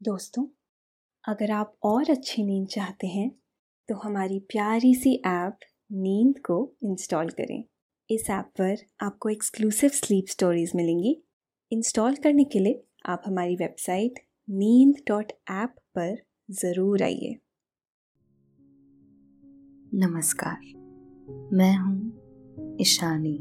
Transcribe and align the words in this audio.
दोस्तों, 0.00 0.44
अगर 1.24 1.50
आप 1.50 1.72
और 1.82 2.10
अच्छी 2.10 2.42
नींद 2.44 2.66
चाहते 2.66 3.06
हैं 3.06 3.30
तो 3.88 3.94
हमारी 3.94 4.38
प्यारी 4.50 4.94
सी 4.94 5.14
ऐप 5.26 5.58
नींद 5.92 6.38
को 6.38 6.58
इंस्टॉल 6.84 7.30
करें। 7.30 7.62
इस 8.10 8.28
ऐप 8.30 8.50
पर 8.60 8.76
आपको 9.00 9.28
एक्सक्लूसिव 9.28 9.90
स्लीप 9.90 10.26
स्टोरीज 10.28 10.72
मिलेंगी। 10.76 11.16
इंस्टॉल 11.72 12.16
करने 12.16 12.44
के 12.44 12.58
लिए 12.58 12.82
आप 13.06 13.22
हमारी 13.26 13.56
वेबसाइट 13.56 14.20
नींद 14.48 15.02
डॉट 15.08 15.32
ऐप 15.52 15.74
पर 15.94 16.14
ज़रूर 16.50 17.02
आइए। 17.02 17.34
नमस्कार, 19.96 20.60
मैं 21.52 21.76
हूँ 21.76 22.76
ईशानी। 22.80 23.36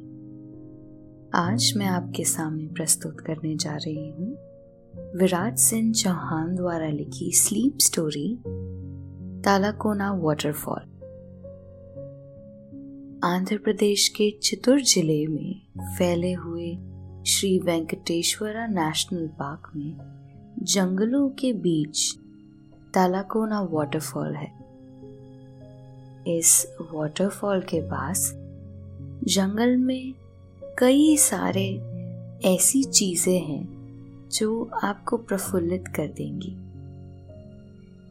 आज 1.35 1.71
मैं 1.77 1.87
आपके 1.87 2.23
सामने 2.25 2.67
प्रस्तुत 2.67 3.21
करने 3.21 3.55
जा 3.57 3.75
रही 3.77 4.09
हूँ 4.09 4.35
विराट 4.98 5.55
सिंह 5.55 5.93
चौहान 5.93 6.55
द्वारा 6.55 6.88
लिखी 6.88 7.32
sleep 7.32 7.77
story 7.80 8.38
Talakona 9.45 10.12
waterfall 10.13 10.80
Andhra 13.23 13.58
Pradesh 13.58 14.08
के 14.08 14.39
चितुर 14.44 14.81
ज़िले 14.81 15.27
में 15.27 15.62
फैले 15.98 16.34
हुए 16.34 16.72
श्री 17.27 17.59
वेंकटेश्वरा 17.59 18.67
नेशनल 18.67 19.27
पार्क 19.27 19.72
में 19.76 19.98
जंगलों 20.59 21.30
के 21.30 21.53
बीच 21.53 22.16
तालाकोना 22.94 23.62
वाटरफॉल 23.62 24.36
है। 24.36 24.52
इस 26.38 26.75
वाटरफॉल 26.94 27.62
के 27.62 27.81
पास 27.81 28.31
जंगल 29.23 29.77
में 29.77 30.14
कई 30.80 31.17
सारे 31.17 31.67
ऐसी 32.45 32.84
चीज़ें 32.84 33.39
हैं 33.39 33.74
जो 34.35 34.70
आपको 34.84 35.17
प्रफुल्लित 35.17 35.88
कर 35.88 36.07
देंगी। 36.07 36.55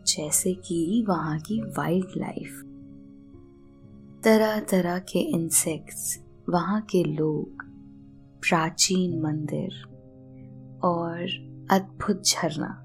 जैसे 0.06 0.55
कि 0.55 1.05
वहाँ 1.09 1.38
की 1.41 1.60
वाइल्ड 1.60 2.09
लाइफ 2.16 2.61
तरह 4.25 4.61
तरह 4.61 4.98
के 4.98 5.19
इंसेक्ट्स 5.19 6.20
वहाँ 6.50 6.80
के 6.80 7.05
लोग, 7.05 7.64
प्राचीन 8.41 9.20
मंदिर 9.22 9.83
और 10.84 11.20
अद्भुत 11.70 12.22
झरना। 12.25 12.80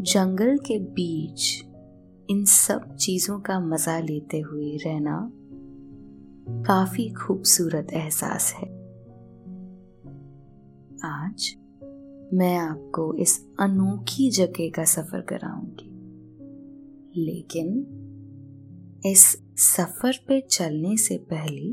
जंगल 0.00 0.58
के 0.58 0.78
बीच 0.78 1.64
इन 2.30 2.44
सब 2.44 2.96
चीज़ों 2.96 3.40
का 3.40 3.60
मज़ा 3.60 3.98
लेते 3.98 4.40
हुए 4.40 4.76
रहना 4.76 5.30
काफ़ी 6.62 7.10
खूबसूरत 7.10 7.92
एहसास 7.92 8.52
है। 8.52 8.68
आज 11.04 11.56
मैं 12.34 12.56
आपको 12.56 13.14
इस 13.14 13.38
अनोखी 13.60 14.30
जगह 14.30 14.70
का 14.70 14.84
सफ़र 14.84 15.20
कराऊँगी। 15.20 15.88
लेकिन 17.20 17.68
इस 19.06 19.36
सफ़र 19.56 20.24
पे 20.28 20.40
चलने 20.40 20.96
से 20.96 21.18
पहले 21.18 21.72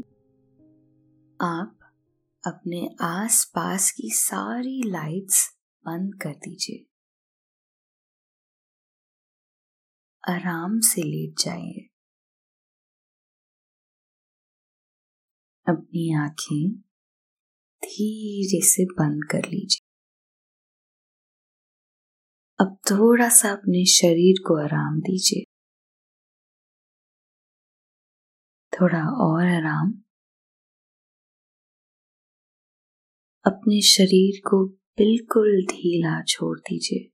आप 1.42 1.80
अपने 2.48 2.96
आस 3.02 3.52
पास 3.56 3.92
की 3.92 4.10
सारी 4.10 4.84
लाइट्स 4.90 5.58
बंद 5.86 6.16
कर 6.16 6.30
दीजिए। 6.30 6.86
आराम 10.34 10.80
से 10.80 11.02
लेट 11.02 11.36
जाइए। 11.40 11.90
अपनी 15.68 16.14
आँखें 16.14 16.72
धीरे 17.86 18.66
से 18.66 18.86
बंद 18.86 19.24
कर 19.32 19.50
लीजिए। 19.50 19.89
अब 22.62 22.78
थोड़ा 22.92 23.30
सा 23.30 23.52
अपने 23.52 23.86
शरीर 23.86 24.36
को 24.48 24.64
आराम 24.64 25.00
दीजिए। 25.00 25.44
थोड़ा 28.74 29.00
और 29.00 29.46
आराम। 29.48 29.92
अपने 33.46 33.82
शरीर 33.82 34.42
को 34.50 34.66
बिल्कुल 34.68 35.66
ढीला 35.66 36.24
छोड़ 36.24 36.60
दीजिए। 36.60 37.12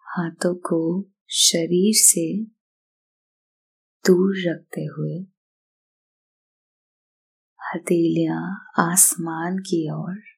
हाथों 0.00 0.54
को 0.54 1.10
शरीर 1.30 1.92
से 1.96 2.44
दूर 4.06 4.34
रखते 4.38 4.80
हुए 4.80 5.26
हथेलियाँ 7.74 8.72
आसमान 8.78 9.58
की 9.58 9.90
ओर 9.92 10.37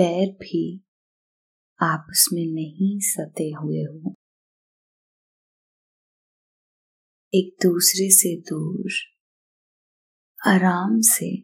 पैर 0.00 0.32
भी 0.32 0.84
आपस 1.82 2.28
में 2.32 2.46
नहीं 2.46 3.00
सते 3.00 3.50
हुए 3.50 3.82
हो। 3.82 4.14
एक 7.34 7.56
दूसरे 7.62 8.10
से 8.10 8.40
दूर, 8.40 8.92
आराम 10.46 11.00
से 11.00 11.36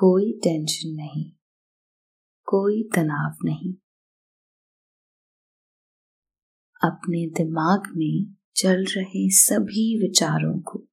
कोई 0.00 0.32
टेंशन 0.32 0.88
नहीं, 0.88 1.32
कोई 2.44 2.82
तनाव 2.82 3.36
नहीं। 3.44 3.74
अपने 6.84 7.26
दिमाग 7.26 7.82
में 7.96 8.36
चल 8.56 8.84
रहे 8.84 9.30
सभी 9.30 10.02
विचारों 10.02 10.60
को, 10.60 10.86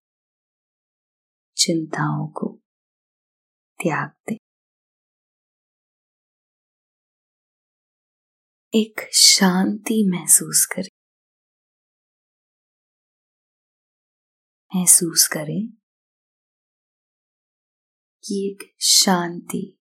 चिंताओं 1.58 2.28
को 2.28 2.60
त्याग 3.80 4.10
दें। 4.30 4.47
एक 8.76 9.10
शांति 9.14 10.12
महसूस 10.12 10.66
करें। 10.76 10.90
महसूस 14.76 15.28
करें 15.28 15.68
कि 18.24 18.52
एक 18.52 18.76
शांति 18.82 19.78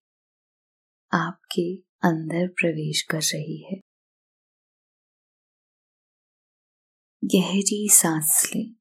आपके 1.13 1.75
अंदर 2.07 2.47
प्रवेश 2.47 3.01
कर 3.01 3.21
रही 3.21 3.63
है। 3.63 3.79
गहरी 7.25 7.89
सांस 7.91 8.51
लें। 8.55 8.75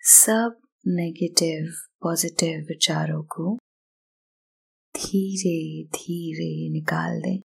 सब 0.00 0.60
नेगेटिव 0.86 1.72
पॉजिटिव 2.02 2.66
विचारों 2.68 3.24
को 3.24 3.56
धीरे 4.96 5.84
धीरे 5.88 6.70
निकाल 6.70 7.20
दें। 7.20 7.51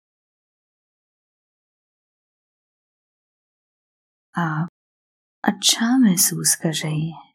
आप 4.35 4.69
अच्छा 5.43 5.97
महसूस 5.97 6.55
कर 6.55 6.73
रहे 6.73 6.99
हैं। 6.99 7.33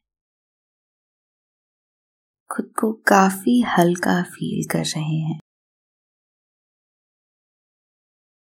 खुद 2.50 2.74
को 2.80 2.92
काफ़ी 2.92 3.60
हल्का 3.60 4.22
फील 4.22 4.68
कर 4.72 4.84
रहे 4.84 5.18
हैं। 5.18 5.40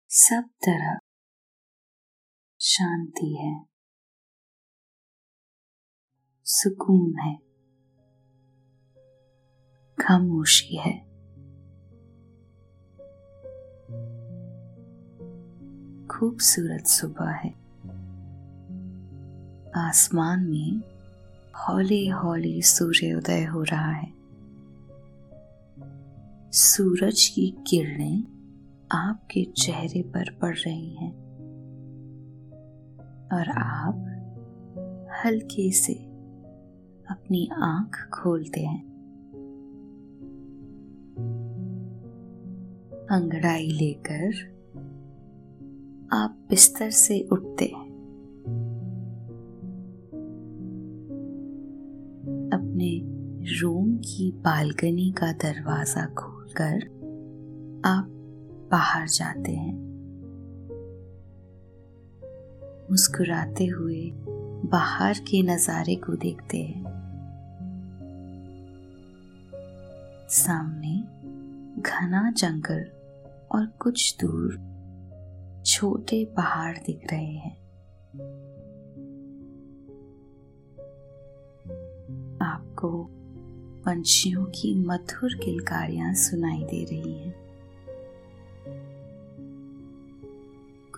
सब 0.08 0.42
तरफ़ 0.68 1.00
शांति 2.60 3.36
है। 3.40 3.64
सुकून 6.44 7.18
है। 7.18 7.36
खामोशी 10.06 10.76
है। 10.76 10.98
खूबसूरत 16.06 16.86
सुबह 16.86 17.30
है। 17.30 17.61
आसमान 19.76 20.44
में 20.50 20.82
हौली 21.56 22.08
हौली 22.08 22.62
सूर्योदय 22.62 23.44
हो 23.44 23.62
रहा 23.62 23.90
है। 23.90 24.12
सूरज 26.52 27.28
की 27.34 27.56
किरणें 27.66 28.24
आपके 28.92 29.44
चेहरे 29.44 30.02
पर 30.02 30.30
पड़ 30.30 30.56
रही 30.56 30.94
हैं 30.94 31.12
और 33.32 33.48
आप 33.58 33.94
हल्के 35.24 35.72
से 35.72 35.94
अपनी 37.10 37.50
आँख 37.62 38.08
खोलते 38.14 38.60
हैं। 38.60 38.92
अंगड़ाई 43.10 43.66
लेकर 43.66 44.52
आप 46.12 46.46
बिस्तर 46.50 46.90
से 46.90 47.28
उठते 47.32 47.64
हैं। 47.64 47.81
अपने 52.82 53.60
रूम 53.60 53.96
की 53.96 54.30
बालकनी 54.32 55.10
का 55.12 55.32
दरवाज़ा 55.32 56.06
खोलकर 56.06 56.86
आप 57.84 58.08
बाहर 58.72 59.08
जाते 59.08 59.52
हैं। 59.52 59.74
मुस्कुराते 62.90 63.66
हुए 63.66 64.10
बाहर 64.70 65.18
के 65.18 65.42
नज़ारे 65.42 65.94
को 65.94 66.16
देखते 66.16 66.58
हैं। 66.58 66.84
सामने 70.28 70.98
घना 71.82 72.30
जंगल 72.30 72.84
और 73.52 73.66
कुछ 73.66 74.16
दूर 74.20 74.58
छोटे 75.66 76.24
पहाड़ 76.24 76.76
दिख 76.78 77.06
रहे 77.12 77.32
हैं। 77.36 77.56
आपको 82.82 83.08
पंछियों 83.84 84.44
की 84.44 84.74
मधुर 84.74 85.34
किलकारियाँ 85.34 86.14
सुनाई 86.14 86.62
दे 86.62 86.84
रही 86.84 87.12
हैं। 87.12 87.34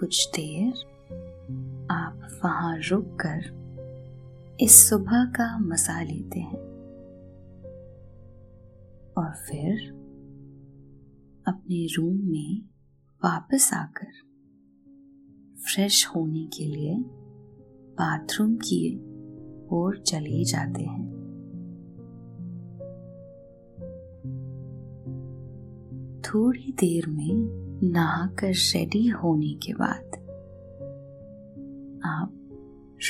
कुछ 0.00 0.28
देर 0.36 0.72
आप 1.90 2.40
वहाँ 2.44 2.78
रुककर 2.78 4.56
इस 4.60 4.88
सुबह 4.88 5.25
का 5.25 5.58
मज़ा 5.58 6.02
लेते 6.02 6.40
हैं। 6.40 6.62
और 9.19 9.31
फिर 9.31 9.88
अपने 11.48 11.86
रूम 11.86 12.16
में 12.16 12.60
वापस 13.25 13.70
आकर 13.75 14.12
फ्रेश 15.60 16.06
होने 16.06 16.44
के 16.46 16.64
लिए 16.64 16.94
बाथरूम 17.98 18.56
की 18.56 18.96
ओर 19.72 19.98
चले 19.98 20.44
जाते 20.44 20.82
हैं। 20.82 21.23
थोड़ी 26.34 26.75
देर 26.81 27.06
में 27.06 27.32
नहाकर 27.92 28.52
रेडी 28.52 29.08
होने 29.08 29.54
के 29.54 29.72
बाद 29.72 30.04
आप 32.04 32.32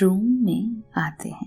रूम 0.02 0.24
में 0.24 0.82
आते 0.96 1.28
हैं। 1.28 1.46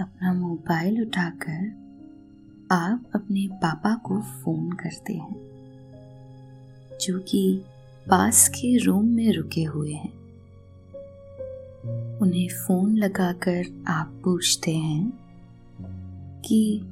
अपना 0.00 0.32
मोबाइल 0.32 1.02
उठाकर 1.02 1.82
आप 2.70 3.10
अपने 3.14 3.48
पापा 3.52 3.94
को 3.94 4.20
फ़ोन 4.20 4.72
करते 4.72 5.12
हैं, 5.12 5.36
जो 7.00 7.18
कि 7.18 7.62
पास 8.10 8.48
के 8.48 8.76
रूम 8.76 9.04
में 9.04 9.32
रुके 9.32 9.64
हुए 9.64 9.92
हैं। 9.92 10.12
उन्हें 12.18 12.48
फ़ोन 12.48 12.96
लगाकर 12.96 13.84
आप 13.86 14.20
पूछते 14.24 14.76
हैं 14.76 15.12
कि 16.40 16.88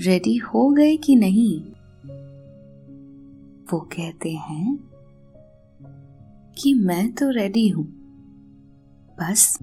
रेडी 0.00 0.36
हो 0.36 0.70
गए 0.70 0.96
कि 0.96 1.16
नहीं? 1.16 1.60
वो 3.72 3.80
कहते 3.80 4.30
हैं 4.30 4.78
कि 6.58 6.74
मैं 6.74 7.12
तो 7.12 7.30
रेडी 7.30 7.68
हूँ। 7.68 7.84
बस 9.20 9.58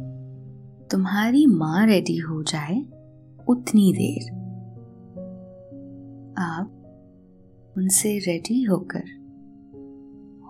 तुम्हारी 0.92 1.46
माँ 1.46 1.88
रेडी 1.88 2.18
हो 2.18 2.44
जाए 2.44 2.86
उतनी 3.50 3.94
देर। 3.94 4.32
आप 6.38 6.72
उनसे 7.78 8.20
रेडी 8.20 8.64
होकर 8.64 9.04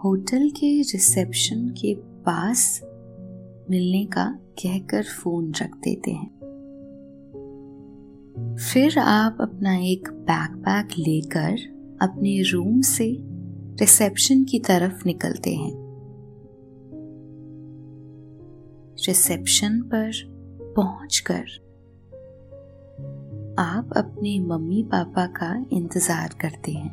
होटल 0.03 0.49
के 0.49 0.77
रिसेप्शन 0.77 1.69
के 1.69 1.93
पास 1.99 2.81
मिलने 3.69 4.05
का 4.05 4.39
कहकर 4.41 5.03
फ़ोन 5.03 5.53
रख 5.61 5.77
देते 5.77 6.11
हैं। 6.11 6.36
फिर 8.37 8.99
आप 8.99 9.37
अपना 9.41 9.75
एक 9.77 10.07
बैकपैक 10.07 10.87
लेकर 10.99 11.53
अपने 12.01 12.41
रूम 12.41 12.81
से 12.81 13.17
रिसेप्शन 13.79 14.43
की 14.43 14.59
तरफ़ 14.59 15.05
निकलते 15.05 15.55
हैं। 15.55 15.71
रिसेप्शन 19.07 19.81
पर 19.81 20.11
पहुंचकर 20.75 21.41
आप 23.59 23.89
अपने 23.97 24.39
मम्मी 24.39 24.83
पापा 24.83 25.25
का 25.25 25.65
इंतज़ार 25.71 26.35
करते 26.41 26.71
हैं। 26.71 26.91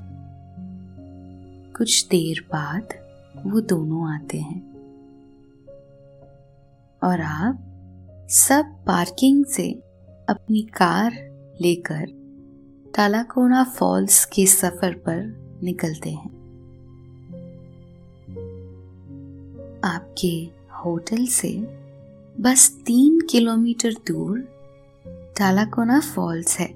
कुछ 1.76 2.06
देर 2.06 2.40
बाद 2.54 2.88
वो 3.46 3.60
दोनों 3.60 4.14
आते 4.14 4.38
हैं 4.38 4.60
और 7.04 7.20
आप 7.20 8.26
सब 8.30 8.64
पार्किंग 8.86 9.44
से 9.44 9.70
अपनी 10.28 10.62
कार 10.62 11.33
लेकर 11.60 12.06
टालाकोना 12.96 13.64
फॉल्स 13.64 14.24
के 14.24 14.46
सफ़र 14.46 14.94
पर 15.08 15.20
निकलते 15.62 16.10
हैं। 16.10 16.30
आपके 19.84 20.50
होटल 20.76 21.26
से 21.26 21.52
बस 22.40 22.70
तीन 22.86 23.20
किलोमीटर 23.20 23.92
दूर 23.92 24.38
टालाकोना 25.38 26.00
फॉल्स 26.00 26.58
है। 26.58 26.68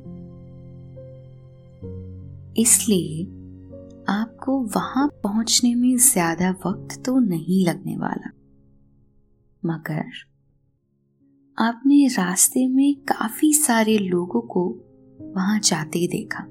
इसलिए 2.63 3.25
आपको 4.09 4.59
वहाँ 4.75 5.09
पहुँचने 5.23 5.75
में 5.75 5.97
ज़्यादा 5.97 6.51
वक्त 6.67 7.03
तो 7.05 7.19
नहीं 7.19 7.65
लगने 7.67 7.97
वाला। 7.97 8.31
मगर 9.63 10.11
आपने 11.61 12.07
रास्ते 12.07 12.69
में 12.69 12.95
काफ़ी 12.95 13.53
सारे 13.53 13.99
लोगों 13.99 14.41
को 14.41 14.79
वहाँ 15.21 15.61
जाते 15.61 16.07
देखा। 16.07 16.45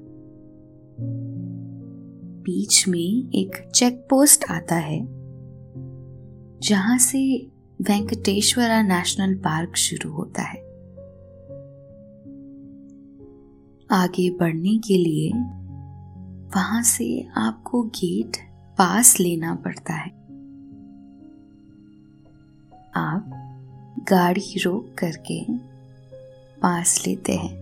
बीच 2.42 2.88
में 2.88 3.30
एक 3.32 3.70
चेक 3.74 4.06
पोस्ट 4.10 4.44
आता 4.50 4.74
है, 4.74 5.06
जहाँ 6.62 6.98
से 6.98 7.50
वेंकटेश्वरा 7.82 8.82
नेशनल 8.82 9.34
पार्क 9.34 9.76
शुरू 9.76 10.12
होता 10.12 10.42
है। 10.42 10.58
आगे 13.90 14.30
बढ़ने 14.30 14.78
के 14.78 14.96
लिए 14.96 15.32
वहाँ 16.56 16.82
से 16.82 17.28
आपको 17.36 17.82
गेट 17.82 18.36
पास 18.78 19.20
लेना 19.20 19.54
पड़ता 19.54 19.94
है। 19.94 20.10
आप 22.96 23.47
गाड़ी 23.98 24.58
रोक 24.58 24.94
करके 24.98 25.44
पास 26.62 27.04
लेते 27.06 27.32
हैं 27.32 27.56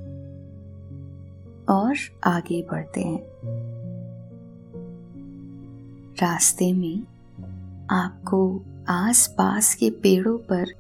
और 1.69 1.97
आगे 2.25 2.63
बढ़ते 2.63 3.01
हैं। 3.01 3.21
रास्ते 6.21 6.73
में 6.73 7.03
आपको 7.91 8.63
आसपास 8.89 9.75
के 9.75 9.91
पेड़ों 9.91 10.39
पर 10.39 10.73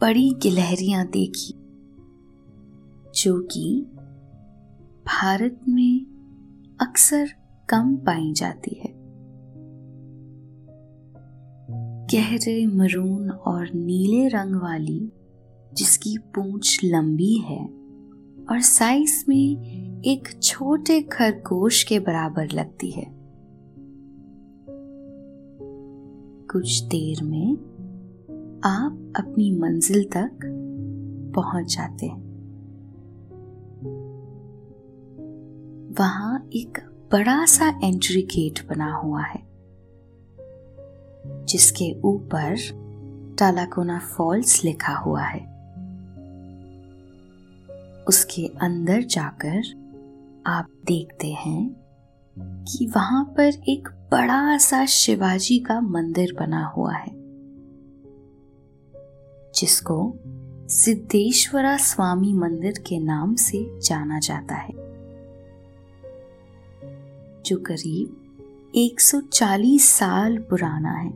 बड़ी 0.00 0.30
गिलहरियाँ 0.42 1.06
देखी, 1.06 1.54
जो 3.14 3.40
कि 3.40 3.86
भारत 5.06 5.60
में 5.68 6.06
अक्सर 6.80 7.30
कम 7.68 7.96
पाई 7.96 8.32
जाती 8.32 8.74
है। 8.74 8.87
गहरे 12.14 12.66
मरून 12.66 13.30
और 13.30 13.68
नीले 13.74 14.28
रंग 14.28 14.54
वाली, 14.54 15.12
जिसकी 15.74 16.18
पूंछ 16.18 16.80
लंबी 16.84 17.34
है 17.34 17.66
और 18.50 18.60
साइज़ 18.60 19.24
में 19.28 19.64
एक 20.02 20.42
छोटे 20.42 21.02
खरगोश 21.02 21.82
के 21.82 21.98
बराबर 21.98 22.48
लगती 22.52 22.90
है। 22.90 23.06
कुछ 26.52 26.82
देर 26.82 27.24
में 27.24 27.52
आप 28.64 29.12
अपनी 29.16 29.52
मंजिल 29.52 30.04
तक 30.04 30.38
पहुँच 31.34 31.76
जाते 31.76 32.06
हैं। 32.06 32.28
वहाँ 35.98 36.48
एक 36.52 36.78
बड़ा 37.12 37.44
सा 37.44 37.80
एंट्री 37.84 38.22
गेट 38.22 38.68
बना 38.68 38.94
हुआ 38.94 39.22
है। 39.22 39.47
जिसके 41.44 42.00
ऊपर 42.00 42.56
टालाकोना 43.38 43.98
फॉल्स 43.98 44.64
लिखा 44.64 44.94
हुआ 44.94 45.22
है। 45.22 45.40
उसके 48.08 48.46
अंदर 48.60 49.02
जाकर 49.02 49.62
आप 50.46 50.66
देखते 50.86 51.26
हैं 51.26 51.70
कि 52.36 52.86
वहाँ 52.86 53.24
पर 53.24 53.52
एक 53.68 53.88
बड़ा 54.12 54.56
सा 54.56 54.84
शिवाजी 54.86 55.58
का 55.58 55.80
मंदिर 55.80 56.36
बना 56.40 56.66
हुआ 56.66 56.94
है, 56.94 57.12
जिसको 59.54 60.18
सिद्धेश्वरा 60.68 61.76
स्वामी 61.76 62.32
मंदिर 62.32 62.72
के 62.86 62.98
नाम 62.98 63.34
से 63.34 63.80
जाना 63.80 64.18
जाता 64.18 64.54
है, 64.54 64.72
जो 67.42 67.56
करीब 67.56 68.17
140 68.74 69.78
साल 69.78 70.38
पुराना 70.38 70.92
है। 70.92 71.10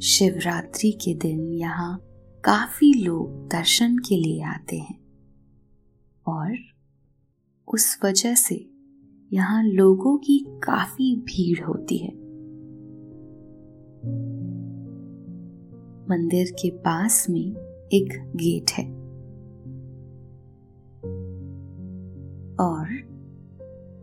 शिवरात्रि 0.00 0.92
के 0.92 1.14
दिन 1.14 1.52
यहाँ 1.52 1.98
काफ़ी 2.44 2.92
लोग 2.92 3.48
दर्शन 3.48 3.96
के 3.98 4.16
लिए 4.16 4.42
आते 4.42 4.76
हैं 4.76 4.98
और 6.26 6.56
उस 7.68 7.98
वजह 8.04 8.34
से 8.34 8.70
यहाँ 9.32 9.62
लोगों 9.64 10.16
की 10.18 10.38
काफ़ी 10.48 11.16
भीड़ 11.16 11.64
होती 11.64 11.98
है। 11.98 12.12
मंदिर 16.10 16.50
के 16.50 16.70
पास 16.70 17.26
में 17.30 17.56
एक 17.92 18.32
गेट 18.36 18.70
है 18.70 18.84
और 22.60 23.17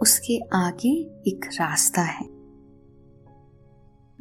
उसके 0.06 0.40
आगे 0.54 0.90
एक 1.28 1.50
रास्ता 1.54 2.02
है, 2.02 2.26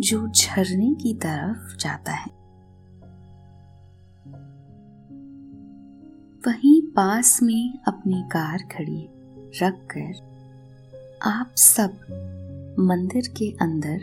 जो 0.01 0.29
झरने 0.29 0.95
की 0.95 1.15
तरफ़ 1.15 1.77
जाता 1.77 2.13
है। 2.13 2.31
वहीं 6.47 6.83
पास 6.83 7.43
में 7.43 7.79
अपनी 7.89 8.25
कार 8.27 8.59
खड़ी 8.59 9.09
रखकर 9.63 10.13
आप 11.23 11.55
सब 11.57 11.91
मंदिर 12.79 13.29
के 13.29 13.57
अंदर 13.63 14.01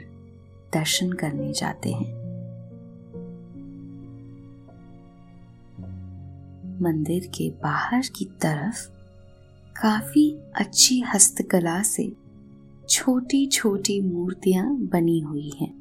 दर्शन 0.74 1.12
करने 1.12 1.54
जाते 1.54 1.92
हैं। 1.92 2.14
मंदिर 6.82 7.28
के 7.28 7.50
बाहर 7.50 8.02
की 8.16 8.26
तरफ़ 8.26 9.01
काफ़ी 9.82 10.40
अच्छी 10.56 11.00
हस्तकला 11.00 11.82
से 11.82 12.16
छोटी 12.90 13.48
छोटी 13.48 14.02
मूर्तियाँ 14.02 14.76
बनी 14.76 15.20
हुई 15.20 15.50
हैं। 15.50 15.74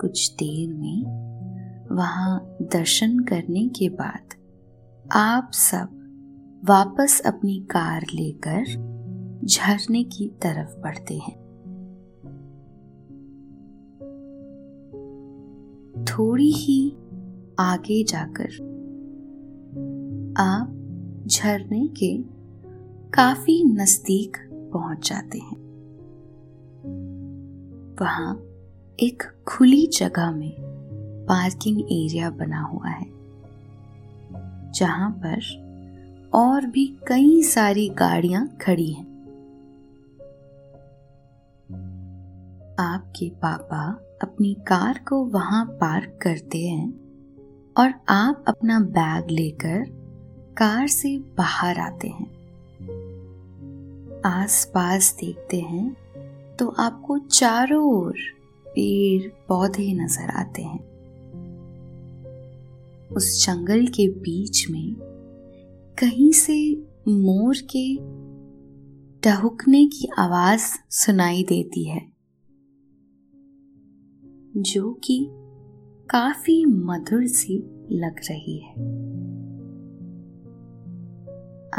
कुछ 0.00 0.34
देर 0.34 0.74
में 0.74 1.02
वहाँ 1.96 2.56
दर्शन 2.62 3.18
करने 3.18 3.68
के 3.68 3.88
बाद 3.88 4.34
आप 5.12 5.50
सब 5.52 5.88
वापस 6.64 7.22
अपनी 7.26 7.66
कार 7.70 8.02
लेकर 8.14 8.64
झरने 9.44 10.04
की 10.04 10.28
तरफ़ 10.28 10.80
बढ़ते 10.80 11.14
हैं। 11.14 11.36
थोड़ी 16.04 16.52
ही 16.52 16.96
आगे 17.58 18.04
जाकर 18.04 18.75
आप 20.38 21.24
झरने 21.26 21.86
के 21.88 22.16
काफ़ी 23.10 23.64
नज़दीक 23.64 24.36
पहुँच 24.72 25.08
जाते 25.08 25.38
हैं। 25.38 25.56
वहाँ 28.00 28.42
एक 29.00 29.22
खुली 29.48 29.86
जगह 29.86 30.30
में 30.30 30.56
पार्किंग 31.28 31.80
एरिया 31.80 32.30
बना 32.30 32.60
हुआ 32.60 32.88
है, 32.88 33.06
जहाँ 34.72 35.10
पर 35.10 36.30
और 36.34 36.66
भी 36.66 36.86
कई 37.08 37.42
सारी 37.42 37.88
गाड़ियाँ 37.88 38.58
खड़ी 38.60 38.92
हैं। 38.92 39.06
आपके 42.78 43.30
पापा 43.30 43.84
अपनी 44.22 44.54
कार 44.54 45.04
को 45.08 45.24
वहाँ 45.24 45.64
पार्क 45.64 46.18
करते 46.22 46.58
हैं 46.58 46.92
और 47.78 47.92
आप 48.08 48.44
अपना 48.48 48.80
बैग 48.80 49.30
लेकर 49.30 49.95
कार 50.56 50.86
से 50.88 51.16
बाहर 51.18 51.78
आते 51.78 52.08
हैं। 52.08 52.26
आसपास 54.24 55.16
देखते 55.20 55.60
हैं 55.60 56.56
तो 56.58 56.68
आपको 56.68 57.18
चारों 57.18 57.82
ओर 57.94 58.14
पेड़, 58.66 59.28
पौधे 59.48 59.92
नज़र 59.94 60.30
आते 60.30 60.62
हैं। 60.62 60.80
उस 63.16 63.44
जंगल 63.46 63.86
के 63.86 64.08
बीच 64.08 64.66
में 64.70 64.94
कहीं 65.98 66.32
से 66.32 66.58
मोर 67.08 67.56
के 67.76 67.86
टहुकने 69.22 69.86
की 69.86 70.08
आवाज़ 70.18 70.72
सुनाई 70.90 71.44
देती 71.44 71.84
है, 71.84 72.00
जो 74.56 74.92
कि 75.04 75.26
काफ़ी 76.10 76.64
मधुर 76.64 77.26
सी 77.26 77.58
लग 77.92 78.20
रही 78.30 78.58
है। 78.58 78.74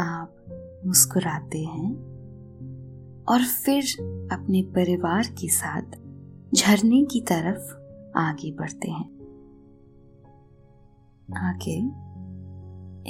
आप 0.00 0.82
मुस्कुराते 0.86 1.58
हैं 1.58 1.94
और 3.28 3.44
फिर 3.44 3.84
अपने 4.32 4.62
परिवार 4.62 5.22
के 5.22 5.48
साथ 5.48 5.96
झरने 6.54 7.04
की 7.04 7.20
तरफ़ 7.20 7.72
आगे 8.18 8.52
बढ़ते 8.52 8.90
हैं। 8.90 9.08
आगे 11.36 11.76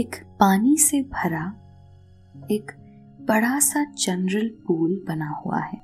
एक 0.01 0.17
पानी 0.41 0.77
से 0.77 1.03
भरा 1.03 1.47
एक 2.51 2.73
बड़ा 3.21 3.59
सा 3.59 3.85
जनरल 3.85 4.49
पूल 4.67 5.05
बना 5.09 5.31
हुआ 5.31 5.61
है, 5.61 5.81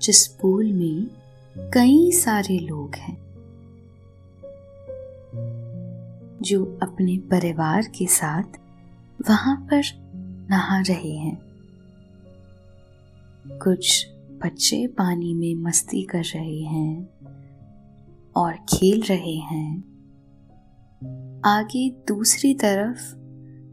जिस 0.00 0.26
पूल 0.26 0.72
में 0.72 1.06
कई 1.74 2.12
सारे 2.12 2.58
लोग 2.58 2.94
हैं। 2.94 3.25
जो 6.46 6.78
अपने 6.82 7.18
परिवार 7.18 7.82
के 7.82 8.06
साथ 8.06 8.42
वहाँ 9.28 9.56
पर 9.56 9.82
नहा 10.50 10.80
रहे 10.80 11.16
हैं। 11.16 11.38
कुछ 13.46 14.06
बच्चे 14.44 14.86
पानी 14.86 15.34
में 15.34 15.54
मस्ती 15.54 16.02
कर 16.02 16.22
रहे 16.22 16.60
हैं 16.60 17.08
और 18.36 18.52
खेल 18.52 19.02
रहे 19.02 19.36
हैं। 19.36 19.78
आगे 21.44 21.90
दूसरी 21.90 22.54
तरफ़ 22.54 23.14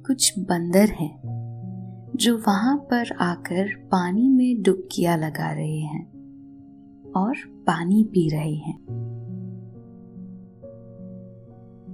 कुछ 0.08 0.40
बंदर 0.40 0.90
हैं 0.90 1.22
जो 2.16 2.38
वहाँ 2.38 2.78
पर 2.78 3.12
आकर 3.14 3.76
पानी 3.92 4.30
में 4.30 4.62
डुबकियाँ 4.62 5.18
लगा 5.18 5.52
रहे 5.52 5.80
हैं 5.80 6.06
और 7.12 7.34
पानी 7.48 8.04
पी 8.04 8.30
रहे 8.30 8.56
हैं। 8.56 9.03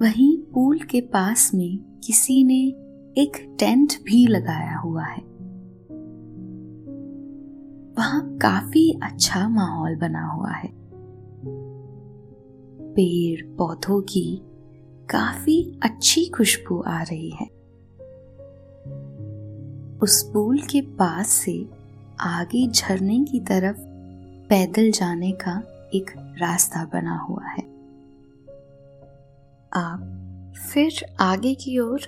वहीं 0.01 0.37
पूल 0.37 0.79
के 0.79 1.01
पास 1.01 1.51
में 1.53 1.99
किसी 2.03 2.43
ने 2.43 2.67
एक 3.21 3.55
टेंट 3.59 3.93
भी 4.03 4.27
लगाया 4.27 4.77
हुआ 4.77 5.05
है। 5.05 5.23
वहाँ 7.97 8.37
काफ़ी 8.37 8.99
अच्छा 9.03 9.49
माहौल 9.49 9.95
बना 9.95 10.27
हुआ 10.27 10.51
है। 10.51 10.69
पेड़ 12.93 13.57
पौधों 13.57 14.01
की 14.01 14.41
काफ़ी 15.09 15.79
अच्छी 15.83 16.25
खुशबू 16.25 16.83
आ 16.87 17.01
रही 17.01 17.29
है। 17.29 17.47
उस 19.97 20.31
पुल 20.33 20.59
के 20.59 20.81
पास 20.81 21.27
से 21.27 21.69
आगे 22.19 22.67
झरने 22.67 23.23
की 23.23 23.39
तरफ़ 23.39 23.77
पैदल 24.49 24.91
जाने 24.91 25.31
का 25.31 25.63
एक 25.93 26.11
रास्ता 26.17 26.85
बना 26.85 27.17
हुआ 27.17 27.45
है। 27.45 27.68
आप 29.73 30.53
फिर 30.73 31.15
आगे 31.19 31.55
की 31.55 31.79
ओर 31.79 32.01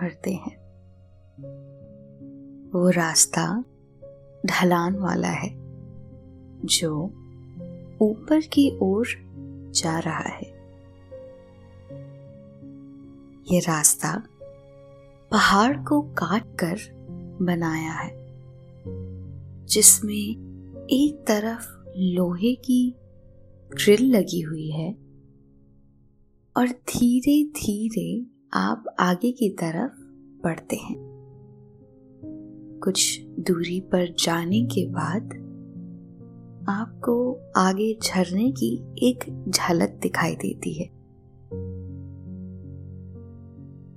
बढ़ते 0.00 0.32
हैं। 0.32 0.56
वो 2.70 2.90
रास्ता 2.90 3.64
ढलान 4.46 4.96
वाला 4.96 5.28
है, 5.28 5.50
जो 6.64 7.04
ऊपर 8.00 8.40
की 8.40 8.78
ओर 8.82 9.06
जा 9.74 9.98
रहा 9.98 10.28
है। 10.28 10.46
ये 13.52 13.60
रास्ता 13.60 14.22
पहाड़ 15.30 15.76
को 15.76 16.02
काट 16.02 16.44
कर 16.44 16.76
बनाया 17.42 17.92
है, 17.92 18.12
जिसमें 19.66 20.46
एक 20.90 21.24
तरफ़ 21.28 21.66
लोहे 21.96 22.54
की 22.54 22.96
ड्रिल 23.70 24.16
लगी 24.16 24.40
हुई 24.40 24.70
है 24.70 25.05
और 26.56 26.68
धीरे 26.68 27.44
धीरे 27.44 28.26
आप 28.54 28.84
आगे 29.00 29.32
की 29.32 29.50
तरफ़ 29.50 29.92
बढ़ते 30.44 30.76
हैं। 30.76 30.96
कुछ 32.82 33.20
दूरी 33.22 33.80
पर 33.80 34.14
जाने 34.14 34.62
के 34.62 34.86
बाद 34.86 35.22
आपको 36.68 37.40
आगे 37.56 37.98
झरने 38.04 38.50
की 38.52 38.84
एक 38.98 39.44
झलक 39.48 39.98
दिखाई 40.02 40.34
देती 40.34 40.72
है। 40.72 40.86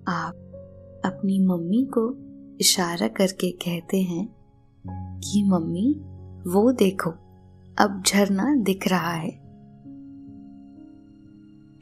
आप 0.07 0.33
अपनी 1.05 1.45
मम्मी 1.45 1.89
को 1.97 2.15
इशारा 2.57 3.07
करके 3.07 3.51
कहते 3.51 4.01
हैं 4.01 4.35
कि, 5.19 5.43
मम्मी, 5.43 6.01
वो 6.51 6.71
देखो, 6.71 7.09
अब 7.79 8.03
झरना 8.07 8.55
दिख 8.55 8.87
रहा 8.87 9.13
है। 9.13 9.48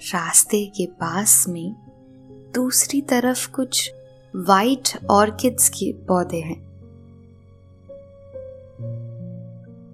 रास्ते 0.02 0.66
के 0.66 0.86
पास 0.86 1.46
में 1.50 1.76
दूसरी 2.56 3.02
तरफ़ 3.02 3.52
कुछ 3.52 3.92
वाइट 4.36 4.90
ऑर्किड्स 5.12 5.70
के 5.70 5.94
पौधे 5.94 6.38
हैं। 6.38 6.68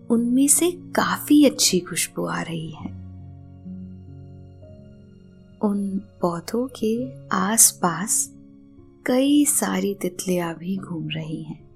उनमें 0.07 0.47
से 0.47 0.71
काफ़ी 0.71 1.45
अच्छी 1.45 1.79
खुशबू 1.79 2.25
आ 2.25 2.41
रही 2.41 2.71
है। 2.71 2.91
उन 5.61 6.01
पौधों 6.21 6.67
के 6.67 7.27
आसपास 7.29 8.33
कई 9.05 9.45
सारी 9.45 9.95
तितलियाँ 9.95 10.55
भी 10.55 10.77
घूम 10.77 11.09
रही 11.09 11.43
हैं, 11.43 11.69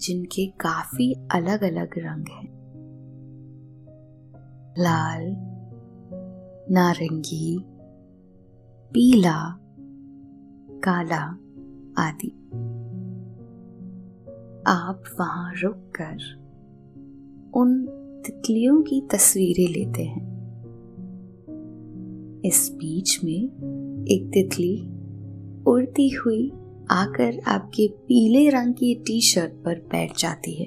जिनके 0.00 0.46
काफ़ी 0.46 1.14
अलग 1.30 1.62
अलग 1.62 1.90
रंग 1.98 2.28
हैं। 2.28 2.52
लाल 4.78 5.51
नारंगी, 6.70 7.58
पीला, 8.92 9.58
काला 10.70 11.22
आदि। 11.98 12.28
आप 14.66 15.02
वहाँ 15.20 15.52
रुककर 15.62 16.42
उन 17.54 17.86
तितलियों 18.26 18.82
की 18.82 19.00
तस्वीरें 19.00 19.68
लेते 19.68 20.02
हैं। 20.02 20.32
इस 22.44 22.70
बीच 22.72 23.20
में 23.24 23.44
एक 24.08 24.30
तितली 24.34 24.82
उड़ती 25.66 26.08
हुई 26.08 26.52
आकर 26.90 27.40
आपके 27.46 27.88
पीले 27.88 28.48
रंग 28.48 28.74
की 28.74 28.94
टी 28.94 29.20
शर्ट 29.20 29.52
पर 29.64 29.74
बैठ 29.78 30.18
जाती 30.18 30.54
है। 30.54 30.66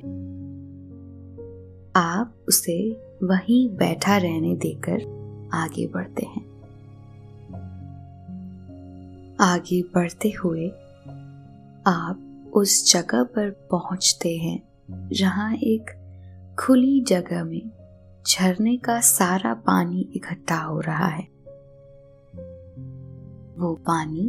आप 1.95 2.45
उसे 2.47 2.91
वहीं 3.23 3.69
बैठा 3.69 4.17
रहने 4.17 4.55
देकर 4.55 5.24
आगे 5.53 5.87
बढ़ते 5.87 6.25
हैं। 6.25 6.55
आगे 9.39 9.81
बढ़ते 9.81 10.29
हुए 10.29 10.69
आप 11.87 12.51
उस 12.53 12.93
जगह 12.93 13.23
पर 13.23 13.49
पहुँचते 13.71 14.37
हैं, 14.37 14.63
जहाँ 15.11 15.53
एक 15.53 15.91
खुली 16.59 17.01
जगह 17.01 17.43
में 17.43 17.71
झरने 18.29 18.77
का 18.77 18.99
सारा 19.01 19.53
पानी 19.53 20.09
इकट्ठा 20.15 20.57
हो 20.57 20.79
रहा 20.79 21.07
है। 21.07 21.27
वो 23.57 23.73
पानी 23.73 24.27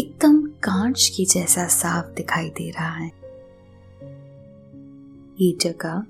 एकदम 0.00 0.46
कांच 0.46 1.12
की 1.16 1.24
जैसा 1.24 1.66
साफ़ 1.66 2.06
दिखाई 2.06 2.48
दे 2.48 2.70
रहा 2.70 2.94
है। 2.94 3.12
ये 5.40 5.58
जगह 5.60 6.04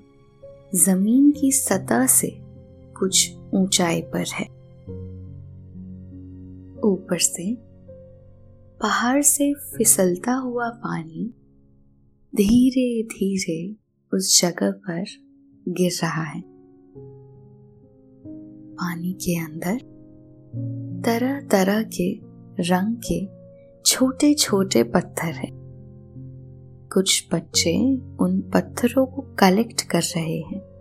ज़मीन 0.75 1.31
की 1.31 1.51
सतह 1.51 2.05
से 2.05 2.37
कुछ 2.99 3.31
ऊंचाई 3.53 4.01
पर 4.01 4.25
है। 4.33 4.45
ऊपर 6.81 7.19
से 7.19 7.55
पहाड़ 8.81 9.21
से 9.21 9.53
फिसलता 9.53 10.33
हुआ 10.33 10.69
पानी 10.69 11.33
धीरे 12.35 13.03
धीरे 13.03 13.75
उस 14.13 14.41
जगह 14.41 14.71
पर 14.71 15.05
गिर 15.67 15.91
रहा 16.03 16.23
है। 16.23 16.43
पानी 18.73 19.13
के 19.13 19.39
अंदर 19.39 19.93
तरह 21.05 21.41
तरह 21.41 21.83
के 21.83 22.13
रंग 22.59 22.95
के 23.11 23.27
छोटे 23.85 24.33
छोटे 24.33 24.83
पत्थर 24.83 25.31
हैं। 25.31 25.63
कुछ 26.93 27.27
बच्चे 27.33 27.97
उन 27.97 28.51
पत्थरों 28.53 29.05
को 29.05 29.21
कलेक्ट 29.21 29.81
कर 29.81 30.01
रहे 30.01 30.39
हैं। 30.39 30.72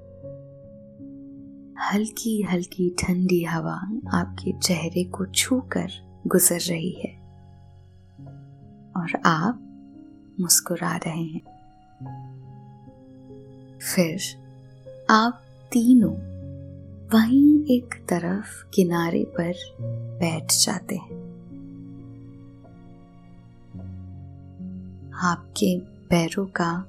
हल्की 1.91 2.43
हल्की 2.43 2.91
ठंडी 2.91 3.45
हवा 3.45 3.75
आपके 4.15 4.59
चेहरे 4.59 5.05
को 5.05 5.27
छूकर 5.27 6.21
गुजर 6.27 6.61
रही 6.61 6.91
है। 6.91 7.23
और 8.97 9.21
आप 9.27 9.61
मुस्कुरा 10.41 10.97
रहे 10.97 11.23
हैं। 11.23 11.41
फिर 13.95 14.21
आप 15.11 15.43
तीनों 15.73 16.13
वहीं 17.09 17.77
एक 17.77 17.95
तरफ़ 18.09 18.71
किनारे 18.75 19.25
पर 19.25 19.53
बैठ 20.21 20.53
जाते 20.53 20.97
हैं। 20.97 21.23
आपके 25.15 25.79
पैरों 25.81 26.47
का 26.47 26.87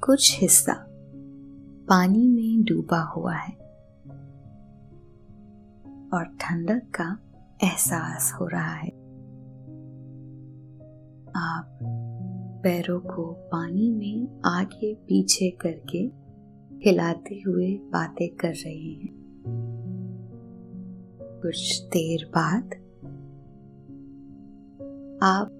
कुछ 0.00 0.40
हिस्सा 0.40 0.86
पानी 1.88 2.28
में 2.28 2.64
डूबा 2.64 3.00
हुआ 3.00 3.34
है। 3.34 3.59
और 6.14 6.24
ठंडक 6.24 6.82
का 6.94 7.18
एहसास 7.64 8.32
हो 8.40 8.46
रहा 8.46 8.74
है। 8.74 8.88
आप 11.36 11.78
पैरों 12.62 13.00
को 13.00 13.32
पानी 13.32 13.90
में 13.90 14.40
आगे 14.44 14.94
पीछे 14.94 15.50
करके 15.50 15.98
हिलाते 16.88 17.42
हुए 17.46 17.74
बातें 17.74 18.36
कर 18.36 18.52
रहे 18.52 18.92
हैं। 18.92 19.20
कुछ 21.42 21.82
देर 21.82 22.30
बाद 22.34 22.64
आप 25.22 25.56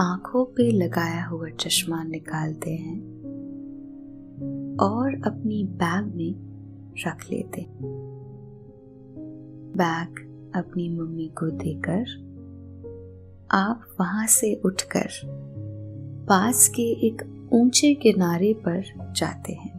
आँखों 0.00 0.44
पे 0.44 0.70
लगाया 0.70 1.24
हुआ 1.24 1.48
चश्मा 1.48 2.04
निकालते 2.04 2.70
हैं 2.70 3.00
और 4.76 5.22
अपनी 5.26 5.64
बैग 5.64 6.14
में 6.14 6.34
रख 7.06 7.30
लेते 7.30 7.60
बैग 9.76 10.08
अपनी 10.54 10.88
मम्मी 10.88 11.28
को 11.28 11.50
देकर 11.50 12.26
आप 13.50 13.96
वहाँ 14.00 14.26
से 14.26 14.60
उठकर 14.64 15.08
पास 16.28 16.68
के 16.68 17.06
एक 17.06 17.48
ऊँचे 17.52 17.94
किनारे 17.94 18.52
पर 18.52 19.12
जाते 19.12 19.52
हैं। 19.52 19.76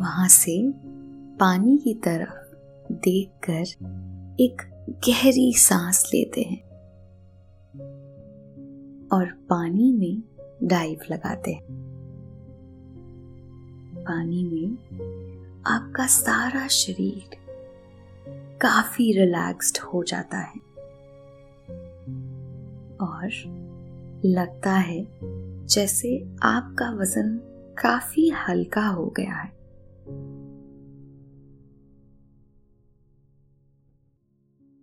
वहाँ 0.00 0.28
से 0.28 0.72
पानी 1.36 1.78
की 1.78 1.94
तरफ़ 1.94 2.56
देखकर 2.92 3.64
एक 4.40 4.62
गहरी 4.88 5.52
सांस 5.52 6.10
लेते 6.14 6.42
हैं 6.42 6.62
और 9.08 9.24
पानी 9.24 9.92
में 9.92 10.22
डाइव 10.68 10.98
लगाते 11.10 11.52
हैं। 11.52 11.62
पानी 13.96 14.44
में 14.44 14.76
आपका 15.66 16.06
सारा 16.06 16.68
शरीर 16.68 17.36
काफ़ी 18.62 19.12
रिलैक्स्ड 19.12 19.78
हो 19.78 20.04
जाता 20.04 20.38
है। 20.38 20.58
और 22.96 23.30
लगता 24.24 24.72
है 24.72 25.06
जैसे 25.66 26.36
आपका 26.42 26.90
वज़न 26.90 27.40
काफ़ी 27.82 28.28
हल्का 28.28 28.86
हो 28.86 29.06
गया 29.06 29.34
है। 29.34 29.52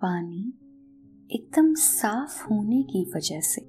पानी 0.01 0.53
एकदम 1.31 1.73
साफ़ 1.73 2.43
होने 2.43 2.83
की 2.83 3.11
वजह 3.15 3.39
से 3.39 3.61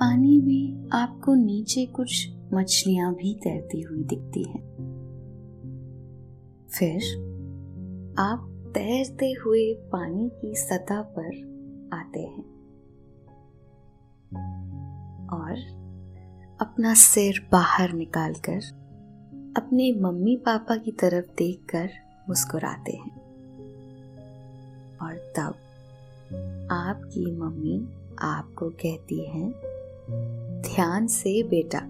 पानी 0.00 0.40
में 0.40 0.90
आपको 0.92 1.34
नीचे 1.34 1.86
कुछ 1.86 2.28
मछलियाँ 2.54 3.14
भी 3.14 3.34
तैरती 3.34 3.80
हुई 3.80 4.02
दिखती 4.02 4.42
हैं। 4.42 4.60
फिर 6.70 6.96
आप 8.18 8.52
तैरते 8.74 9.32
हुए 9.32 9.74
पानी 9.74 10.28
की 10.28 10.54
सतह 10.54 11.00
पर 11.00 11.30
आते 11.92 12.20
हैं 12.20 12.44
और 15.28 15.52
अपना 16.60 16.94
सिर 16.94 17.48
बाहर 17.52 17.92
निकालकर 17.92 18.60
अपने 19.56 19.92
मम्मी 19.92 20.36
पापा 20.36 20.76
की 20.76 20.92
तरफ़ 20.92 21.26
देखकर 21.26 21.90
मुस्कुराते 22.28 22.92
हैं। 22.92 23.16
और 24.98 25.14
तब 25.14 25.54
आपकी 26.70 27.36
मम्मी 27.36 27.88
आपको 28.18 28.70
कहती 28.70 29.30
हैं 29.30 29.75
ध्यान 30.10 31.06
से 31.06 31.42
बेटा, 31.42 31.80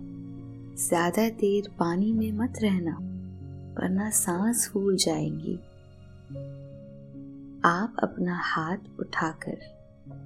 ज़्यादा 0.74 1.29
देर 1.29 1.70
पानी 1.79 2.12
में 2.12 2.33
मत 2.33 2.55
रहना, 2.62 2.92
वरना 3.81 4.11
सांस 4.11 4.70
फूल 4.72 4.96
जाएँगी। 4.96 5.57
आप 7.64 7.96
अपना 8.02 8.40
हाथ 8.42 8.76
उठाकर 9.00 9.59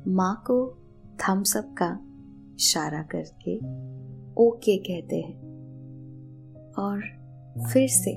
माँ 0.09 0.45
को 0.47 0.79
थम्स 1.19 1.57
अप 1.57 1.75
का 1.83 1.99
इशारा 2.55 3.03
करके 3.03 3.57
ओके 4.43 4.77
कहते 4.77 5.17
हैं। 5.17 5.51
और 6.73 7.01
फिर 7.73 7.89
से 7.89 8.15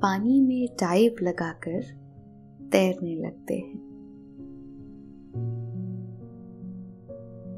पानी 0.00 0.40
में 0.40 0.68
टाइप 0.68 1.16
लगाकर 1.22 1.82
तैरने 2.72 3.14
लगते 3.14 3.54
हैं। 3.54 3.83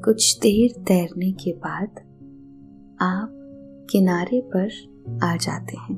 कुछ 0.07 0.39
देर 0.39 0.83
तैरने 0.83 1.31
के 1.31 1.51
बाद 1.51 1.89
आप 3.01 3.29
किनारे 3.89 4.41
पर 4.41 4.69
आ 5.23 5.35
जाते 5.35 5.77
हैं। 5.77 5.95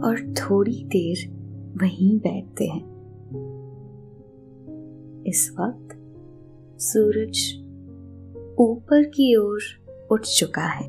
और 0.00 0.34
थोड़ी 0.34 0.84
देर 0.84 1.28
वहीं 1.82 2.18
बैठते 2.18 2.64
हैं। 2.64 2.84
इस 5.26 5.54
वक्त 5.60 5.88
सूरज 6.80 7.38
ऊपर 8.58 9.02
की 9.02 9.36
ओर 9.36 9.60
उठ 10.10 10.22
चुका 10.22 10.66
है 10.66 10.88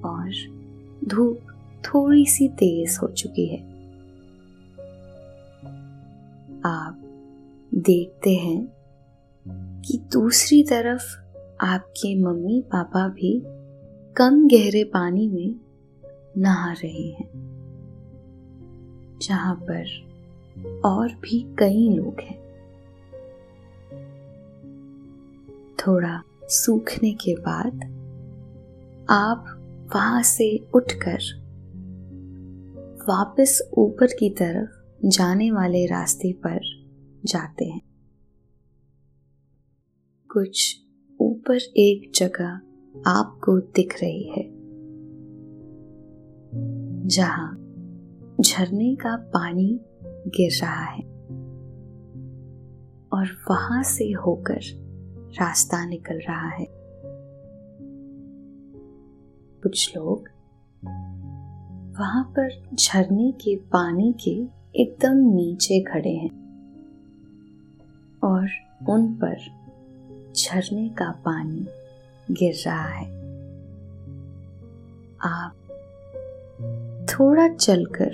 और 0.00 0.32
धूप 1.04 1.38
थोड़ी 1.84 2.26
सी 2.26 2.48
तेज 2.48 2.98
हो 3.02 3.08
चुकी 3.08 3.46
है। 3.46 3.60
आप 6.64 7.01
देखते 7.74 8.30
हैं 8.30 8.72
कि 9.80 9.98
दूसरी 10.12 10.62
तरफ़ 10.62 11.02
आपके 11.60 12.22
मम्मी 12.22 12.64
पापा 12.66 13.08
भी 13.08 13.42
कम 14.16 14.48
गहरे 14.48 14.84
पानी 14.84 15.28
में 15.28 15.54
नहा 16.38 16.72
रहे 16.72 17.08
हैं, 17.08 17.28
जहाँ 19.22 19.54
पर 19.54 19.84
और 20.84 21.08
भी 21.08 21.56
कई 21.58 21.88
लोग 21.88 22.20
हैं। 22.20 22.42
थोड़ा 25.76 26.22
सूखने 26.42 27.12
के 27.12 27.34
बाद 27.34 27.74
आप 29.10 29.44
वहाँ 29.94 30.22
से 30.22 30.66
उठकर 30.74 31.18
वापस 33.08 33.70
ऊपर 33.78 34.06
की 34.06 34.30
तरफ़ 34.30 34.70
जाने 35.08 35.50
वाले 35.50 35.86
रास्ते 35.86 36.32
पर 36.32 36.81
जाते 37.26 37.64
हैं। 37.64 37.80
कुछ 40.30 40.80
ऊपर 41.20 41.56
एक 41.56 42.10
जगह 42.14 42.60
आपको 43.06 43.58
दिख 43.58 43.94
रही 44.02 44.28
है, 44.30 44.44
जहाँ 47.08 47.54
झरने 48.40 48.94
का 48.96 49.16
पानी 49.16 49.80
गिर 50.04 50.52
रहा 50.62 50.84
है 50.84 51.02
और 53.12 53.44
वहाँ 53.50 53.82
से 53.82 54.10
होकर 54.12 54.60
रास्ता 55.40 55.84
निकल 55.86 56.18
रहा 56.18 56.48
है। 56.48 56.66
कुछ 59.62 59.96
लोग 59.96 60.28
वहाँ 61.98 62.24
पर 62.38 62.74
झरने 62.74 63.32
के 63.32 63.56
पानी 63.56 64.14
के 64.24 64.30
एकदम 64.82 65.16
नीचे 65.34 65.80
खड़े 65.80 66.10
हैं। 66.10 66.41
और 68.22 68.48
उन 68.88 69.14
पर 69.14 69.36
झरने 70.36 70.88
का 70.88 71.10
पानी 71.10 71.66
गिर 72.30 72.54
रहा 72.66 72.88
है। 72.88 73.06
आप 75.20 75.54
थोड़ा 77.10 77.48
चलकर 77.48 78.12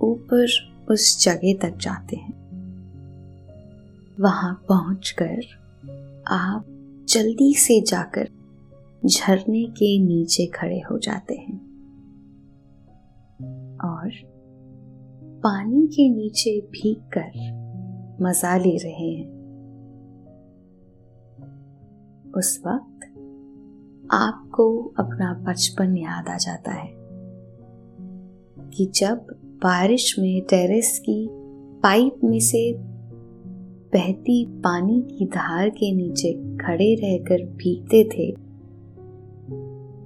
ऊपर 0.00 0.46
उस 0.90 1.24
जगह 1.24 1.54
तक 1.54 1.76
जाते 1.76 2.16
हैं। 2.16 2.44
वहाँ 4.20 4.64
पहुंचकर 4.68 5.40
आप 6.26 6.64
जल्दी 7.08 7.54
से 7.54 7.80
जाकर 7.80 8.28
झरने 9.06 9.64
के 9.64 9.98
नीचे 9.98 10.46
खड़े 10.46 10.80
हो 10.80 10.98
जाते 10.98 11.34
हैं 11.34 11.60
और 13.78 14.10
पानी 15.42 15.86
के 15.86 16.08
नीचे 16.08 16.60
भीग 16.60 16.96
कर 16.96 17.63
मज़ा 18.22 18.56
ले 18.56 18.76
रहे 18.76 19.10
हैं। 19.10 19.44
उस 22.36 22.62
वक्त 22.66 23.06
आपको 24.10 24.94
अपना 24.98 25.34
बचपन 25.34 25.96
याद 25.96 26.28
आ 26.28 26.36
जाता 26.36 26.72
है 26.72 26.94
कि 28.70 28.90
जब 28.94 29.26
बारिश 29.44 30.18
में 30.18 30.42
टेरेस 30.42 30.98
की 30.98 31.28
पाइप 31.82 32.20
में 32.24 32.40
से 32.40 32.74
बहती 33.94 34.46
पानी 34.60 35.00
की 35.02 35.26
धार 35.26 35.70
के 35.70 35.92
नीचे 35.92 36.32
खड़े 36.56 36.94
रहकर 36.94 37.44
भीगते 37.44 38.04
थे, 38.04 38.34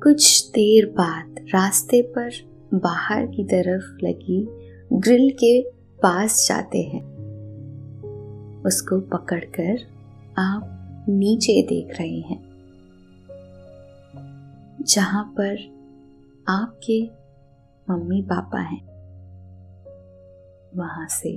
कुछ 0.03 0.51
देर 0.51 0.87
बाद 0.87 1.35
रास्ते 1.55 2.03
पर 2.03 2.31
बाहर 2.75 3.27
की 3.27 3.45
तरफ़ 3.45 4.05
लगी 4.05 4.49
ग्रिल 4.93 5.31
के 5.31 5.63
पास 6.03 6.47
जाते 6.49 6.83
हैं। 6.83 7.18
उसको 8.67 9.01
पकड़कर 9.09 9.87
आप 10.39 11.07
नीचे 11.09 11.61
देख 11.63 11.97
रहे 12.01 12.21
हैं, 12.21 12.41
जहाँ 14.85 15.25
पर 15.39 15.57
आपके 16.47 17.03
मम्मी 17.87 18.21
पापा 18.23 18.61
हैं। 18.61 18.83
वहाँ 20.77 21.07
से 21.11 21.33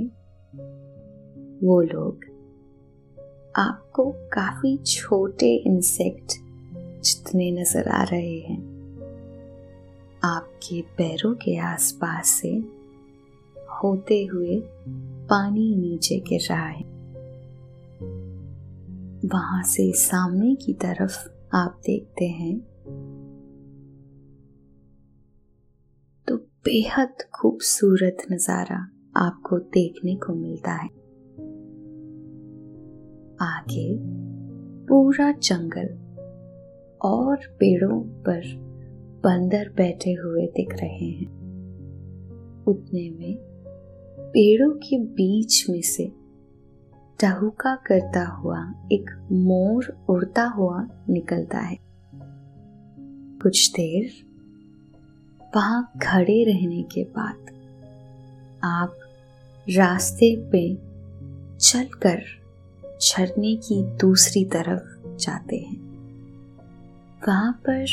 वो 1.66 1.82
लोग 1.84 2.26
आपको 3.58 4.10
काफ़ी 4.34 4.78
छोटे 4.78 5.56
इंसेक्ट 5.58 6.34
जितने 7.04 7.52
नज़र 7.52 7.90
आ 7.90 8.04
रहे 8.04 8.38
हैं, 8.40 8.60
आपके 10.24 10.82
पैरों 10.98 11.34
के 11.36 11.58
आसपास 11.58 12.30
से 12.32 12.52
होते 13.74 14.24
हुए 14.26 14.62
पानी 15.30 15.76
नीचे 15.76 16.20
गिर 16.20 16.48
रहा 16.50 16.68
है। 16.68 16.91
वहाँ 19.26 19.64
से 19.64 19.92
सामने 19.92 20.56
की 20.56 20.74
तरफ़ 20.74 21.30
आप 21.56 21.82
देखते 21.86 22.26
हैं। 22.26 22.60
तो 26.28 26.38
बेहद 26.38 27.14
खूबसूरत 27.36 28.18
नज़ारा 28.32 28.90
आपको 29.16 29.60
देखने 29.60 30.16
को 30.16 30.34
मिलता 30.34 30.72
है। 30.72 30.88
आगे 33.42 33.98
पूरा 34.88 35.32
जंगल 35.32 35.88
और 37.02 37.38
पेड़ों 37.38 38.00
पर 38.00 38.42
बंदर 39.24 39.70
बैठे 39.70 40.12
हुए 40.14 40.46
दिख 40.48 40.74
रहे 40.74 41.10
हैं। 41.10 41.42
उतने 42.68 43.10
में 43.10 43.38
पेड़ों 44.20 44.72
के 44.72 44.98
बीच 44.98 45.66
में 45.70 45.82
से 45.82 46.21
टहुका 47.22 47.76
करता 47.76 48.26
हुआ, 48.26 48.74
एक 48.92 49.28
मोर 49.32 50.06
उड़ता 50.10 50.44
हुआ 50.44 50.88
निकलता 51.10 51.60
है। 51.60 51.78
कुछ 53.42 53.72
देर 53.72 54.12
वहाँ 55.56 55.92
खड़े 56.04 56.44
रहने 56.44 56.84
के 56.84 57.04
बाद 57.04 57.52
आप 58.64 58.98
रास्ते 59.70 60.36
पे 60.52 60.76
चलकर 61.58 62.22
झरने 63.02 63.56
की 63.56 63.84
दूसरी 63.84 64.46
तरफ़ 64.46 65.18
जाते 65.18 65.58
हैं। 65.58 65.80
वहाँ 67.28 67.52
पर 67.52 67.86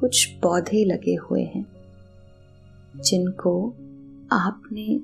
कुछ 0.00 0.24
पौधे 0.24 0.84
लगे 0.84 1.14
हुए 1.14 1.42
हैं, 1.42 1.66
जिनको 2.96 3.70
आपने 4.32 5.00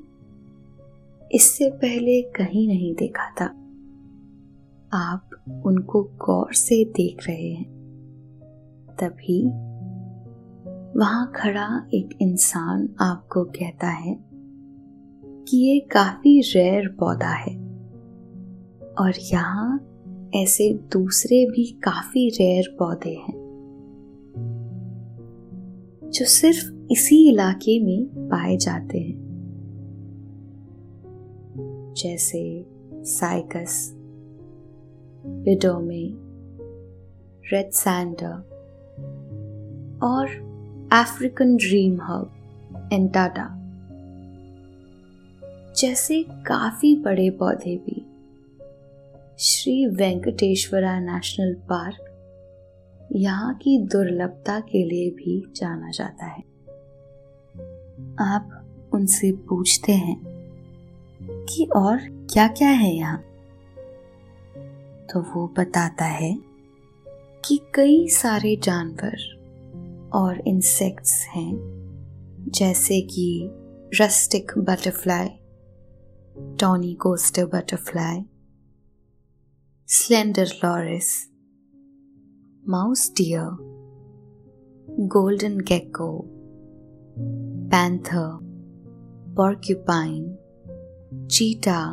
इससे 1.33 1.71
पहले 1.71 2.23
कहीं 2.23 2.69
नहीं 2.69 2.95
देखा 2.95 3.31
था। 3.31 3.45
आप 4.93 5.31
उनको 5.67 6.03
गौर 6.03 6.55
से 6.55 6.85
देख 6.85 7.27
रहे 7.29 7.51
हैं। 7.53 7.77
तभी 9.01 9.47
वहाँ 10.99 11.33
खड़ा 11.37 11.89
एक 11.95 12.19
इंसान 12.21 12.89
आपको 13.01 13.45
कहता 13.45 13.89
है 13.89 14.25
कि 15.49 15.57
ये 15.57 15.81
काफ़ी 15.81 16.41
रेयर 16.41 16.89
पौधा 16.89 17.31
है 17.31 17.57
और 18.99 19.13
यहाँ 19.19 19.93
ऐसे 20.35 20.73
दूसरे 20.93 21.47
भी 21.47 21.65
काफ़ी 21.65 22.29
रेयर 22.29 22.77
पौधे 22.79 23.15
हैं, 23.15 23.47
जो 26.15 26.25
सिर्फ़ 26.25 26.93
इसी 26.93 27.29
इलाके 27.31 27.85
में 27.85 28.29
पाए 28.29 28.57
जाते 28.57 28.99
हैं। 28.99 29.26
जैसे 31.97 32.67
साइकस 32.93 33.93
विडोमे 35.27 36.09
रेड 37.53 37.71
सैंडर 37.71 38.33
और 40.03 40.27
अफ्रीकन 40.93 41.57
ड्रीम 41.57 42.01
हब 42.03 42.33
एंटाटा 42.93 43.53
जैसे 45.79 46.23
काफ़ी 46.23 46.97
बड़े 46.97 47.31
पौधे 47.31 47.77
भी। 47.77 48.03
श्री 49.39 49.87
वेंकटेश्वरा 49.87 51.01
नेशनल 51.01 51.55
पार्क 51.55 52.13
यहाँ 53.13 53.55
की 53.55 53.79
दुर्लभता 53.79 54.61
के 54.61 54.85
लिए 54.85 55.11
भी 55.11 55.53
जाना 55.57 55.91
जाता 55.91 56.27
है। 56.27 56.41
आप 58.21 58.63
उनसे 58.95 59.33
पूछते 59.33 59.93
हैं। 59.93 60.26
कि 61.49 61.65
और 61.77 61.99
क्या 62.33 62.49
क्या 62.49 62.69
है 62.69 62.95
यहाँ? 62.95 63.19
तो 65.07 65.21
वो 65.21 65.55
बताता 65.59 66.05
है 66.05 66.39
कि 67.45 67.61
कई 67.75 68.09
सारे 68.09 68.57
जानवर 68.57 69.17
और 70.15 70.43
इंसेक्ट्स 70.47 71.27
हैं 71.27 71.53
जैसे 72.49 73.01
कि 73.01 73.51
rustic 74.01 74.53
butterfly 74.59 75.29
tawny 76.61 76.95
coster 76.95 77.47
butterfly 77.47 78.25
slender 79.87 80.47
loris 80.65 81.31
mouse 82.69 83.15
deer 83.17 83.57
golden 84.91 85.61
gecko 85.61 86.25
panther 87.71 88.47
porcupine, 89.37 90.46
cheetah 91.25 91.93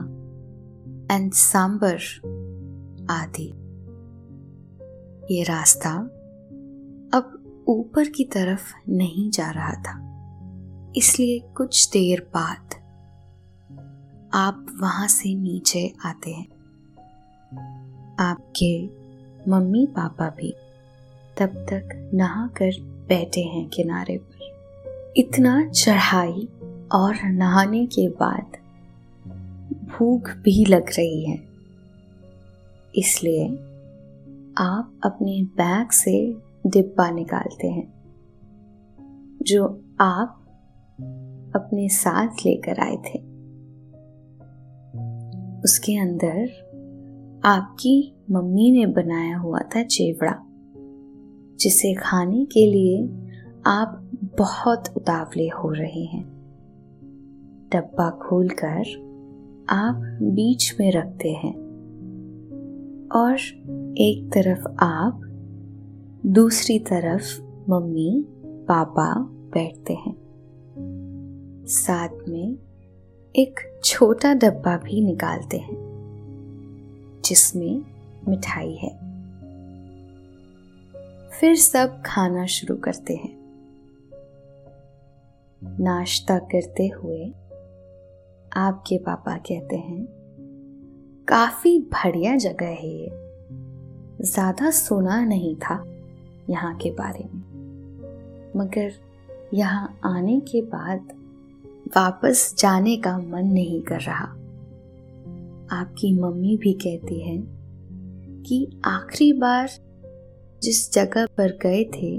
and 1.15 1.33
sambar 1.33 1.97
आदि। 3.09 3.53
ये 5.35 5.43
रास्ता 5.43 5.93
अब 7.13 7.39
ऊपर 7.67 8.09
की 8.09 8.23
तरफ़ 8.23 8.89
नहीं 8.89 9.31
जा 9.31 9.51
रहा 9.51 9.73
था। 9.73 10.13
इसलिए 10.95 11.39
कुछ 11.39 11.89
देर 11.89 12.27
बाद 12.33 12.75
आप 14.33 14.77
वहाँ 14.81 15.07
से 15.07 15.35
नीचे 15.35 15.93
आते 16.05 16.31
हैं। 16.31 16.47
आपके 18.19 18.85
मम्मी 19.51 19.85
पापा 19.85 20.29
भी 20.29 20.55
तब 21.37 21.47
तक 21.47 22.11
नहा 22.13 22.47
कर 22.47 22.71
बैठे 22.81 23.41
हैं 23.41 23.69
किनारे 23.69 24.17
पर। 24.17 24.33
इतना 25.17 25.69
चढ़ाई 25.69 26.49
और 26.91 27.23
नहाने 27.23 27.85
के 27.85 28.09
बाद 28.09 28.62
भूख 29.93 30.29
भी 30.29 30.65
लग 30.65 30.89
रही 30.89 31.25
है। 31.25 31.39
इसलिए 32.95 33.47
आप 34.57 34.99
अपने 35.03 35.43
बैग 35.43 35.89
से 35.89 36.35
डिब्बा 36.67 37.09
निकालते 37.11 37.67
हैं, 37.67 37.93
जो 39.41 39.81
आप 39.99 40.39
अपने 41.55 41.89
साथ 41.89 42.27
लेकर 42.45 42.79
आए 42.79 42.95
थे। 42.95 43.19
उसके 45.61 45.97
अंदर 45.97 46.49
आपकी 47.45 48.15
मम्मी 48.31 48.71
ने 48.71 48.85
बनाया 48.85 49.37
हुआ 49.37 49.59
था 49.59 49.83
चेवड़ा 49.83 50.35
जिसे 51.59 51.93
खाने 51.93 52.45
के 52.45 52.65
लिए 52.71 53.07
आप 53.65 54.11
बहुत 54.37 54.83
उतावले 54.97 55.47
हो 55.47 55.69
रहे 55.69 56.03
हैं। 56.03 56.23
डब्बा 57.73 58.09
खोलकर 58.09 59.12
आप 59.69 59.95
बीच 60.21 60.75
में 60.79 60.91
रखते 60.91 61.29
हैं। 61.29 61.63
और 63.11 63.39
एक 63.97 64.31
तरफ़ 64.33 64.67
आप, 64.79 65.21
दूसरी 66.25 66.79
तरफ़ 66.79 67.41
मम्मी, 67.71 68.25
पापा 68.45 69.13
बैठते 69.29 69.93
हैं। 69.93 70.15
साथ 71.67 72.09
में 72.29 72.57
एक 73.35 73.81
छोटा 73.83 74.33
डब्बा 74.33 74.77
भी 74.77 75.05
निकालते 75.05 75.57
हैं, 75.57 75.75
जिसमें 77.25 77.81
मिठाई 78.27 78.73
है। 78.73 78.97
फिर 81.29 81.55
सब 81.55 82.01
खाना 82.05 82.45
शुरू 82.45 82.75
करते 82.75 83.13
हैं। 83.13 83.43
नाश्ता 85.63 86.39
करते 86.39 86.87
हुए 86.87 87.33
आपके 88.55 88.97
पापा 88.97 89.35
कहते 89.37 89.75
हैं, 89.75 90.05
काफ़ी 91.27 91.79
बढ़िया 91.79 92.35
जगह 92.37 92.65
है 92.65 92.89
ये। 92.89 93.09
ज़्यादा 94.21 94.69
सुना 94.71 95.23
नहीं 95.25 95.55
था 95.55 95.83
यहाँ 96.49 96.75
के 96.75 96.91
बारे 96.91 97.23
में। 97.23 97.41
मगर 98.57 98.91
यहाँ 99.53 99.99
आने 100.05 100.39
के 100.39 100.61
बाद 100.61 101.13
वापस 101.97 102.55
जाने 102.57 102.97
का 102.97 103.17
मन 103.17 103.47
नहीं 103.47 103.81
कर 103.81 104.01
रहा। 104.01 104.25
आपकी 105.71 106.13
मम्मी 106.19 106.57
भी 106.57 106.73
कहती 106.73 107.19
है 107.21 107.37
कि 108.43 108.81
आखिरी 108.85 109.31
बार 109.33 109.69
जिस 110.61 110.93
जगह 110.93 111.25
पर 111.25 111.57
गए 111.61 111.83
थे, 111.83 112.17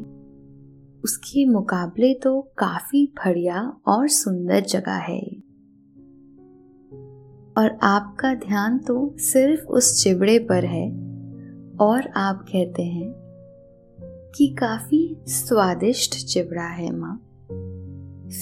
उसके 1.05 1.45
मुकाबले 1.47 2.15
तो 2.15 2.41
काफ़ी 2.59 3.07
बढ़िया 3.07 3.63
और 3.87 4.09
सुंदर 4.09 4.61
जगह 4.61 4.97
है 5.03 5.34
और 7.59 7.79
आपका 7.83 8.35
ध्यान 8.35 8.79
तो 8.79 9.15
सिर्फ़ 9.19 9.65
उस 9.65 10.05
चिबड़े 10.05 10.39
पर 10.39 10.65
है। 10.65 10.91
और 11.81 12.09
आप 12.09 12.43
कहते 12.43 12.83
हैं 12.83 13.15
कि 14.35 14.57
काफ़ी 14.59 15.17
स्वादिष्ट 15.27 16.27
चिबड़ा 16.27 16.67
है 16.67 16.97
माँ। 16.97 17.17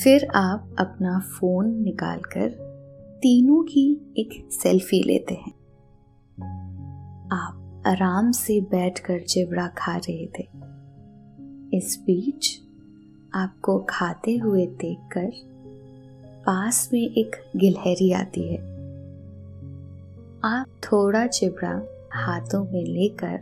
फिर 0.05 0.27
आप 0.35 0.77
अपना 0.79 1.18
फ़ोन 1.18 1.83
निकालकर 1.83 2.48
तीनों 3.22 3.62
की 3.62 4.14
एक 4.18 4.48
सेल्फी 4.53 5.03
लेते 5.03 5.35
हैं। 5.35 5.53
आप 7.33 7.83
आराम 7.87 8.31
से 8.31 8.61
बैठकर 8.61 9.20
चिबड़ा 9.20 9.66
खा 9.66 9.96
रहे 9.96 10.27
थे। 10.27 10.48
इस 11.77 12.03
बीच 12.07 12.61
आपको 13.35 13.87
खाते 13.88 14.37
हुए 14.37 14.66
देखकर 14.66 15.31
पास 16.46 16.90
में 16.92 17.11
एक 17.11 17.37
गिलहरी 17.57 18.12
आती 18.12 18.48
है। 18.48 18.71
आप 20.44 20.66
थोड़ा 20.85 21.26
चिबड़ा 21.26 21.83
हाथों 22.12 22.64
में 22.64 22.85
लेकर 22.85 23.40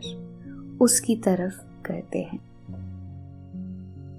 उसकी 0.81 1.15
तरफ़ 1.15 1.83
करते 1.85 2.19
हैं। 2.19 2.39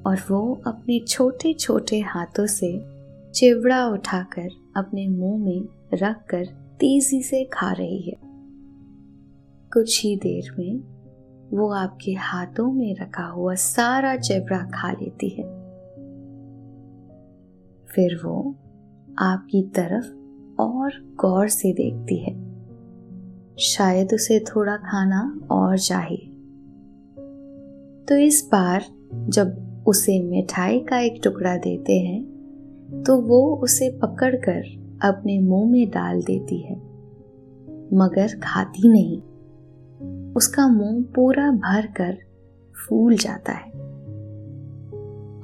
और 0.02 0.18
वो 0.30 0.62
अपने 0.66 1.00
छोटे 1.00 1.52
छोटे 1.52 2.00
हाथों 2.00 2.46
से 2.46 2.84
चिवड़ा 3.30 3.86
उठाकर 3.86 4.48
अपने 4.76 5.08
मुँह 5.08 5.44
में 5.44 5.68
रख 5.94 6.26
कर 6.26 6.44
तेज़ी 6.80 7.22
से 7.22 7.44
खा 7.44 7.72
रही 7.72 8.00
है। 8.00 8.16
कुछ 9.72 10.04
ही 10.04 10.16
देर 10.16 10.56
में 10.58 10.80
वो 11.58 11.72
आपके 11.72 12.12
हाथों 12.12 12.72
में 12.72 12.96
रखा 12.96 13.24
हुआ 13.24 13.54
सारा 13.54 14.16
चिवड़ा 14.16 14.58
खा 14.58 14.92
लेती 14.92 15.28
है। 15.28 15.44
फिर 17.86 18.20
वो 18.24 18.54
आपकी 19.18 19.62
तरफ़ 19.62 20.06
और 20.60 20.92
गौर 21.20 21.48
से 21.48 21.72
देखती 21.72 22.16
है। 22.16 22.41
शायद 23.62 24.12
उसे 24.14 24.40
थोड़ा 24.40 24.76
खाना 24.76 25.40
और 25.50 25.78
चाहिए। 25.78 26.28
तो 28.08 28.16
इस 28.16 28.48
बार 28.52 28.84
जब 29.14 29.84
उसे 29.86 30.20
मिठाई 30.22 30.80
का 30.80 30.98
एक 31.00 31.20
टुकड़ा 31.24 31.56
देते 31.56 31.98
हैं 31.98 33.02
तो 33.06 33.16
वो 33.20 33.56
उसे 33.56 33.90
पकड़कर 34.02 34.62
अपने 35.04 35.38
मुँह 35.40 35.70
में 35.70 35.90
डाल 35.90 36.22
देती 36.22 36.58
है, 36.60 36.76
मगर 37.94 38.40
खाती 38.42 38.88
नहीं। 38.88 39.20
उसका 40.32 40.68
मुँह 40.68 41.04
पूरा 41.14 41.50
भर 41.50 41.86
कर 41.86 42.18
फूल 42.74 43.16
जाता 43.16 43.52
है 43.52 43.70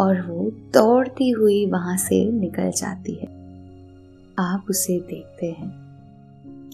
और 0.01 0.21
वो 0.29 0.51
दौड़ती 0.75 1.31
हुई 1.31 1.67
वहाँ 1.67 1.97
से 1.97 2.33
निकल 2.33 2.71
जाती 2.71 3.15
है। 3.15 3.27
आप 4.39 4.67
उसे 4.71 4.99
देखते 5.01 5.47
हैं। 5.47 5.88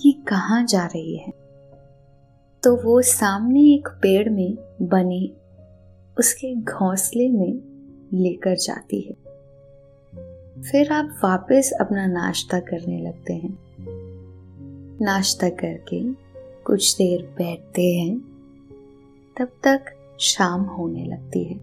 कि 0.05 0.13
कहाँ 0.13 0.67
जा 0.67 0.87
रही 0.87 1.17
है। 1.17 1.33
तो 2.63 2.77
वो 2.77 3.03
सामने 3.03 3.61
एक 3.61 3.89
पेड़ 3.89 4.31
में 4.31 4.57
बने 4.83 5.31
उसके 6.19 6.55
घोंसले 6.55 7.29
में 7.29 7.53
लेकर 8.13 8.57
जाती 8.57 9.01
है। 9.01 9.15
फिर 10.63 10.93
आप 10.93 11.21
वापस 11.25 11.73
अपना 11.81 12.07
नाश्ता 12.07 12.61
करने 12.61 13.07
लगते 13.07 13.35
हैं। 13.35 13.59
नाश्ता 15.01 15.49
करके 15.49 16.13
कुछ 16.63 16.97
देर 16.97 17.35
बैठते 17.39 17.95
हैं। 17.95 18.19
तब 19.39 19.49
तक 19.65 19.85
शाम 20.21 20.63
होने 20.63 21.05
लगती 21.05 21.45
है। 21.45 21.61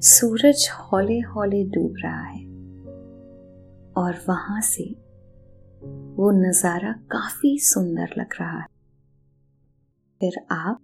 सूरज 0.00 0.68
हौले 0.72 1.20
हौले 1.20 1.64
डूब 1.64 1.94
रहा 1.98 2.22
है 2.22 2.44
और 3.96 4.14
वहाँ 4.28 4.60
से 4.60 5.01
वो 6.16 6.30
नज़ारा 6.30 6.92
काफ़ी 6.92 7.58
सुंदर 7.58 8.14
लग 8.18 8.34
रहा 8.40 8.58
है। 8.58 8.66
फिर 10.20 10.38
आप 10.52 10.80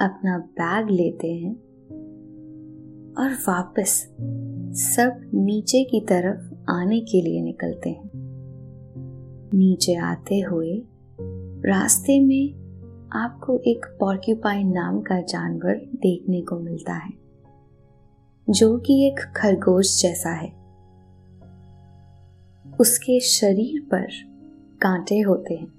अपना 0.00 0.38
बैग 0.38 0.90
लेते 0.90 1.32
हैं 1.32 1.54
और 3.18 3.34
वापस 3.48 3.94
सब 4.74 5.30
नीचे 5.34 5.84
की 5.84 6.00
तरफ़ 6.00 6.54
आने 6.70 7.00
के 7.00 7.22
लिए 7.22 7.42
निकलते 7.42 7.90
हैं। 7.90 8.10
नीचे 9.54 9.94
आते 9.94 10.40
हुए 10.40 10.76
रास्ते 11.66 12.20
में 12.20 12.54
आपको 13.14 13.58
एक 13.66 13.86
पॉर्क्यूपाइन 14.00 14.72
नाम 14.72 15.00
का 15.00 15.20
जानवर 15.20 15.74
देखने 15.96 16.40
को 16.42 16.58
मिलता 16.58 16.94
है, 16.94 17.12
जो 18.48 18.76
कि 18.78 19.06
एक 19.06 19.20
खरगोश 19.36 20.00
जैसा 20.02 20.30
है। 20.30 20.57
उसके 22.80 23.18
शरीर 23.20 23.80
पर 23.84 24.06
कांटे 24.80 25.18
होते 25.20 25.54
हैं। 25.54 25.76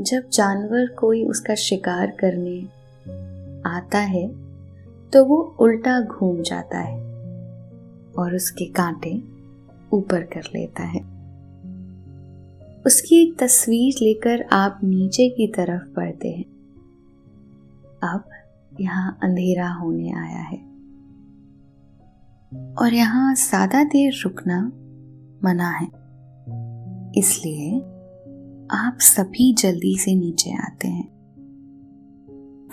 जब 0.00 0.28
जानवर 0.32 0.86
कोई 0.98 1.24
उसका 1.24 1.54
शिकार 1.54 2.10
करने 2.20 2.58
आता 3.68 3.98
है 3.98 4.26
तो 5.12 5.24
वो 5.24 5.36
उल्टा 5.60 6.00
घूम 6.00 6.40
जाता 6.42 6.78
है 6.78 6.96
और 8.14 8.34
उसके 8.34 8.64
कांटे 8.72 9.12
ऊपर 9.92 10.22
कर 10.32 10.48
लेता 10.54 10.82
है। 10.84 11.00
उसकी 12.86 13.22
एक 13.22 13.36
तस्वीर 13.38 14.02
लेकर 14.02 14.44
आप 14.52 14.80
नीचे 14.84 15.28
की 15.28 15.46
तरफ़ 15.48 15.88
बढ़ते 15.96 16.28
हैं। 16.28 16.44
अब 18.04 18.30
यहाँ 18.80 19.18
अंधेरा 19.22 19.68
होने 19.72 20.12
आया 20.14 20.42
है। 20.42 20.58
और 22.76 22.94
यहाँ 22.94 23.34
ज़्यादा 23.36 23.84
देर 23.84 24.20
रुकना 24.24 24.60
मना 25.44 25.70
है। 25.70 25.86
इसलिए 27.18 27.80
आप 28.70 28.98
सभी 29.00 29.54
जल्दी 29.54 29.98
से 29.98 30.14
नीचे 30.14 30.50
आते 30.50 30.88
हैं। 30.88 31.16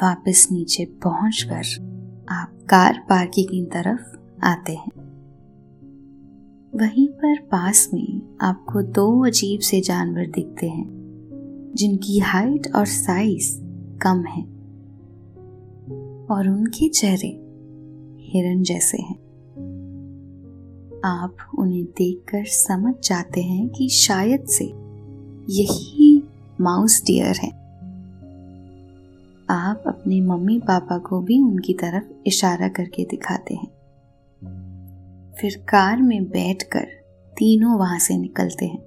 वापस 0.03 0.47
नीचे 0.51 0.85
पहुंचकर 0.85 1.61
आप 2.29 2.59
कार 2.69 3.05
पार्किंग 3.09 3.47
की 3.47 3.65
तरफ़ 3.65 4.17
आते 4.43 4.73
हैं। 4.73 5.03
वहीं 6.75 7.07
पर 7.07 7.39
पास 7.39 7.89
में 7.93 8.37
आपको 8.41 8.81
दो 8.81 9.27
अजीब 9.27 9.59
से 9.59 9.81
जानवर 9.81 10.25
दिखते 10.25 10.69
हैं, 10.69 10.85
जिनकी 11.75 12.19
हाइट 12.19 12.67
और 12.75 12.85
साइज़ 12.85 13.61
कम 14.01 14.23
है 14.23 14.43
और 16.25 16.49
उनके 16.49 16.89
चेहरे 16.89 17.39
हिरन 18.19 18.63
जैसे 18.63 19.01
हैं। 19.01 19.22
आप 21.05 21.35
उन्हें 21.57 21.85
देखकर 21.85 22.45
समझ 22.45 22.93
जाते 23.03 23.41
हैं 23.41 23.69
कि 23.69 23.89
शायद 23.89 24.45
से 24.45 24.65
यही 25.49 26.23
माउस 26.61 27.03
डियर 27.05 27.35
है। 27.35 27.49
आप 29.49 29.83
अपने 29.87 30.21
मम्मी 30.21 30.59
पापा 30.59 30.97
को 30.97 31.21
भी 31.21 31.39
उनकी 31.39 31.73
तरफ़ 31.73 32.03
इशारा 32.27 32.67
करके 32.67 33.05
दिखाते 33.05 33.53
हैं। 33.53 33.67
फिर 35.41 35.65
कार 35.69 36.01
में 36.01 36.25
बैठकर 36.25 36.85
तीनों 37.37 37.77
वहाँ 37.77 37.99
से 37.99 38.17
निकलते 38.17 38.65
हैं। 38.65 38.79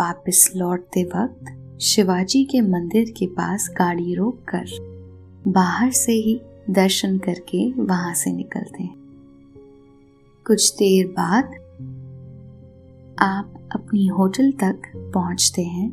वापस 0.00 0.52
लौटते 0.56 1.04
वक्त 1.04 1.78
शिवाजी 1.80 2.44
के 2.44 2.60
मंदिर 2.60 3.10
के 3.10 3.26
पास 3.26 3.70
गाड़ी 3.78 4.14
रोककर 4.14 4.64
बाहर 5.48 5.90
से 5.90 6.12
ही 6.12 6.40
दर्शन 6.70 7.18
करके 7.18 7.72
वहाँ 7.72 8.14
से 8.14 8.32
निकलते 8.32 8.82
हैं। 8.82 9.03
कुछ 10.46 10.74
देर 10.74 11.06
बाद 11.06 11.44
आप 13.18 13.68
अपनी 13.72 14.06
होटल 14.06 14.52
तक 14.52 14.82
पहुँचते 14.96 15.62
हैं 15.62 15.90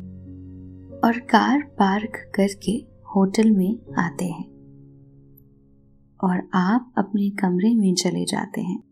और 1.04 1.18
कार 1.18 1.62
पार्क 1.62 2.32
करके 2.34 2.72
होटल 3.14 3.50
में 3.50 3.78
आते 3.98 4.24
हैं 4.24 4.44
और 6.24 6.48
आप 6.54 6.94
अपने 6.98 7.30
कमरे 7.30 7.74
में 7.74 7.94
चले 7.94 8.24
जाते 8.24 8.60
हैं। 8.60 8.82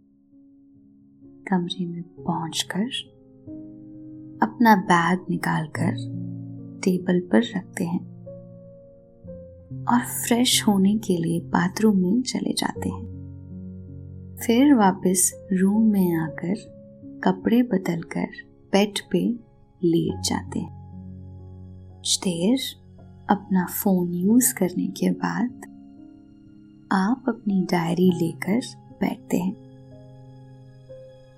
कमरे 1.51 1.87
में 1.87 2.03
पहुंचकर 2.03 2.85
अपना 4.42 4.77
बैग 4.77 5.20
निकालकर 5.31 5.94
टेबल 6.85 7.20
पर 7.20 7.42
रखते 7.57 7.85
हैं 7.85 8.11
और 9.85 10.01
फ्रेश 10.01 10.68
होने 10.68 10.99
के 10.99 11.16
लिए 11.16 11.40
बाथरूम 11.40 11.96
में 11.96 12.23
चले 12.23 12.53
जाते 12.53 12.88
हैं। 12.88 13.19
फिर 14.46 14.74
वापस 14.74 15.48
रूम 15.53 15.83
में 15.83 16.16
आकर 16.16 16.55
कपड़े 17.24 17.62
बदलकर 17.62 18.26
बेड 18.72 18.98
पे 19.11 19.18
लेट 19.85 20.20
जाते 20.20 20.59
हैं। 20.59 20.81
कुछ 21.96 22.18
देर 22.18 22.59
अपना 23.31 23.66
फ़ोन 23.66 24.14
यूज़ 24.14 24.55
करने 24.55 24.87
के 24.87 25.11
बाद 25.11 25.61
आप 26.92 27.24
अपनी 27.29 27.66
डायरी 27.70 28.11
लेकर 28.12 28.61
बैठते 29.00 29.38
हैं। 29.38 29.57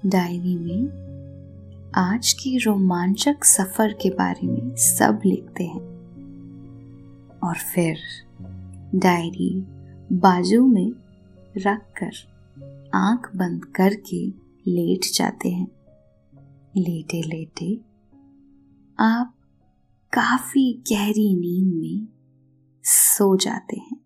डायरी 0.06 0.56
में 0.56 0.88
आज 1.94 2.32
की 2.32 2.58
रोमांचक 2.58 3.44
सफ़र 3.44 3.92
के 3.92 4.10
बारे 4.10 4.46
में 4.46 4.76
सब 4.76 5.20
लिखते 5.26 5.64
हैं। 5.64 5.92
और 7.44 7.54
फिर 7.54 7.98
डायरी 8.94 9.66
बाजू 10.12 10.66
में 10.66 10.92
रखकर 11.56 12.31
आँख 12.94 13.36
बंद 13.36 13.64
करके 13.64 14.26
लेट 14.70 15.00
जाते 15.14 15.48
हैं। 15.48 15.68
लेटे 16.76 17.22
लेटे, 17.22 17.74
आप 18.98 19.34
काफ़ी 20.12 20.84
गहरी 20.92 21.34
नींद 21.36 21.74
में 21.74 22.08
सो 22.84 23.36
जाते 23.36 23.76
हैं। 23.76 24.01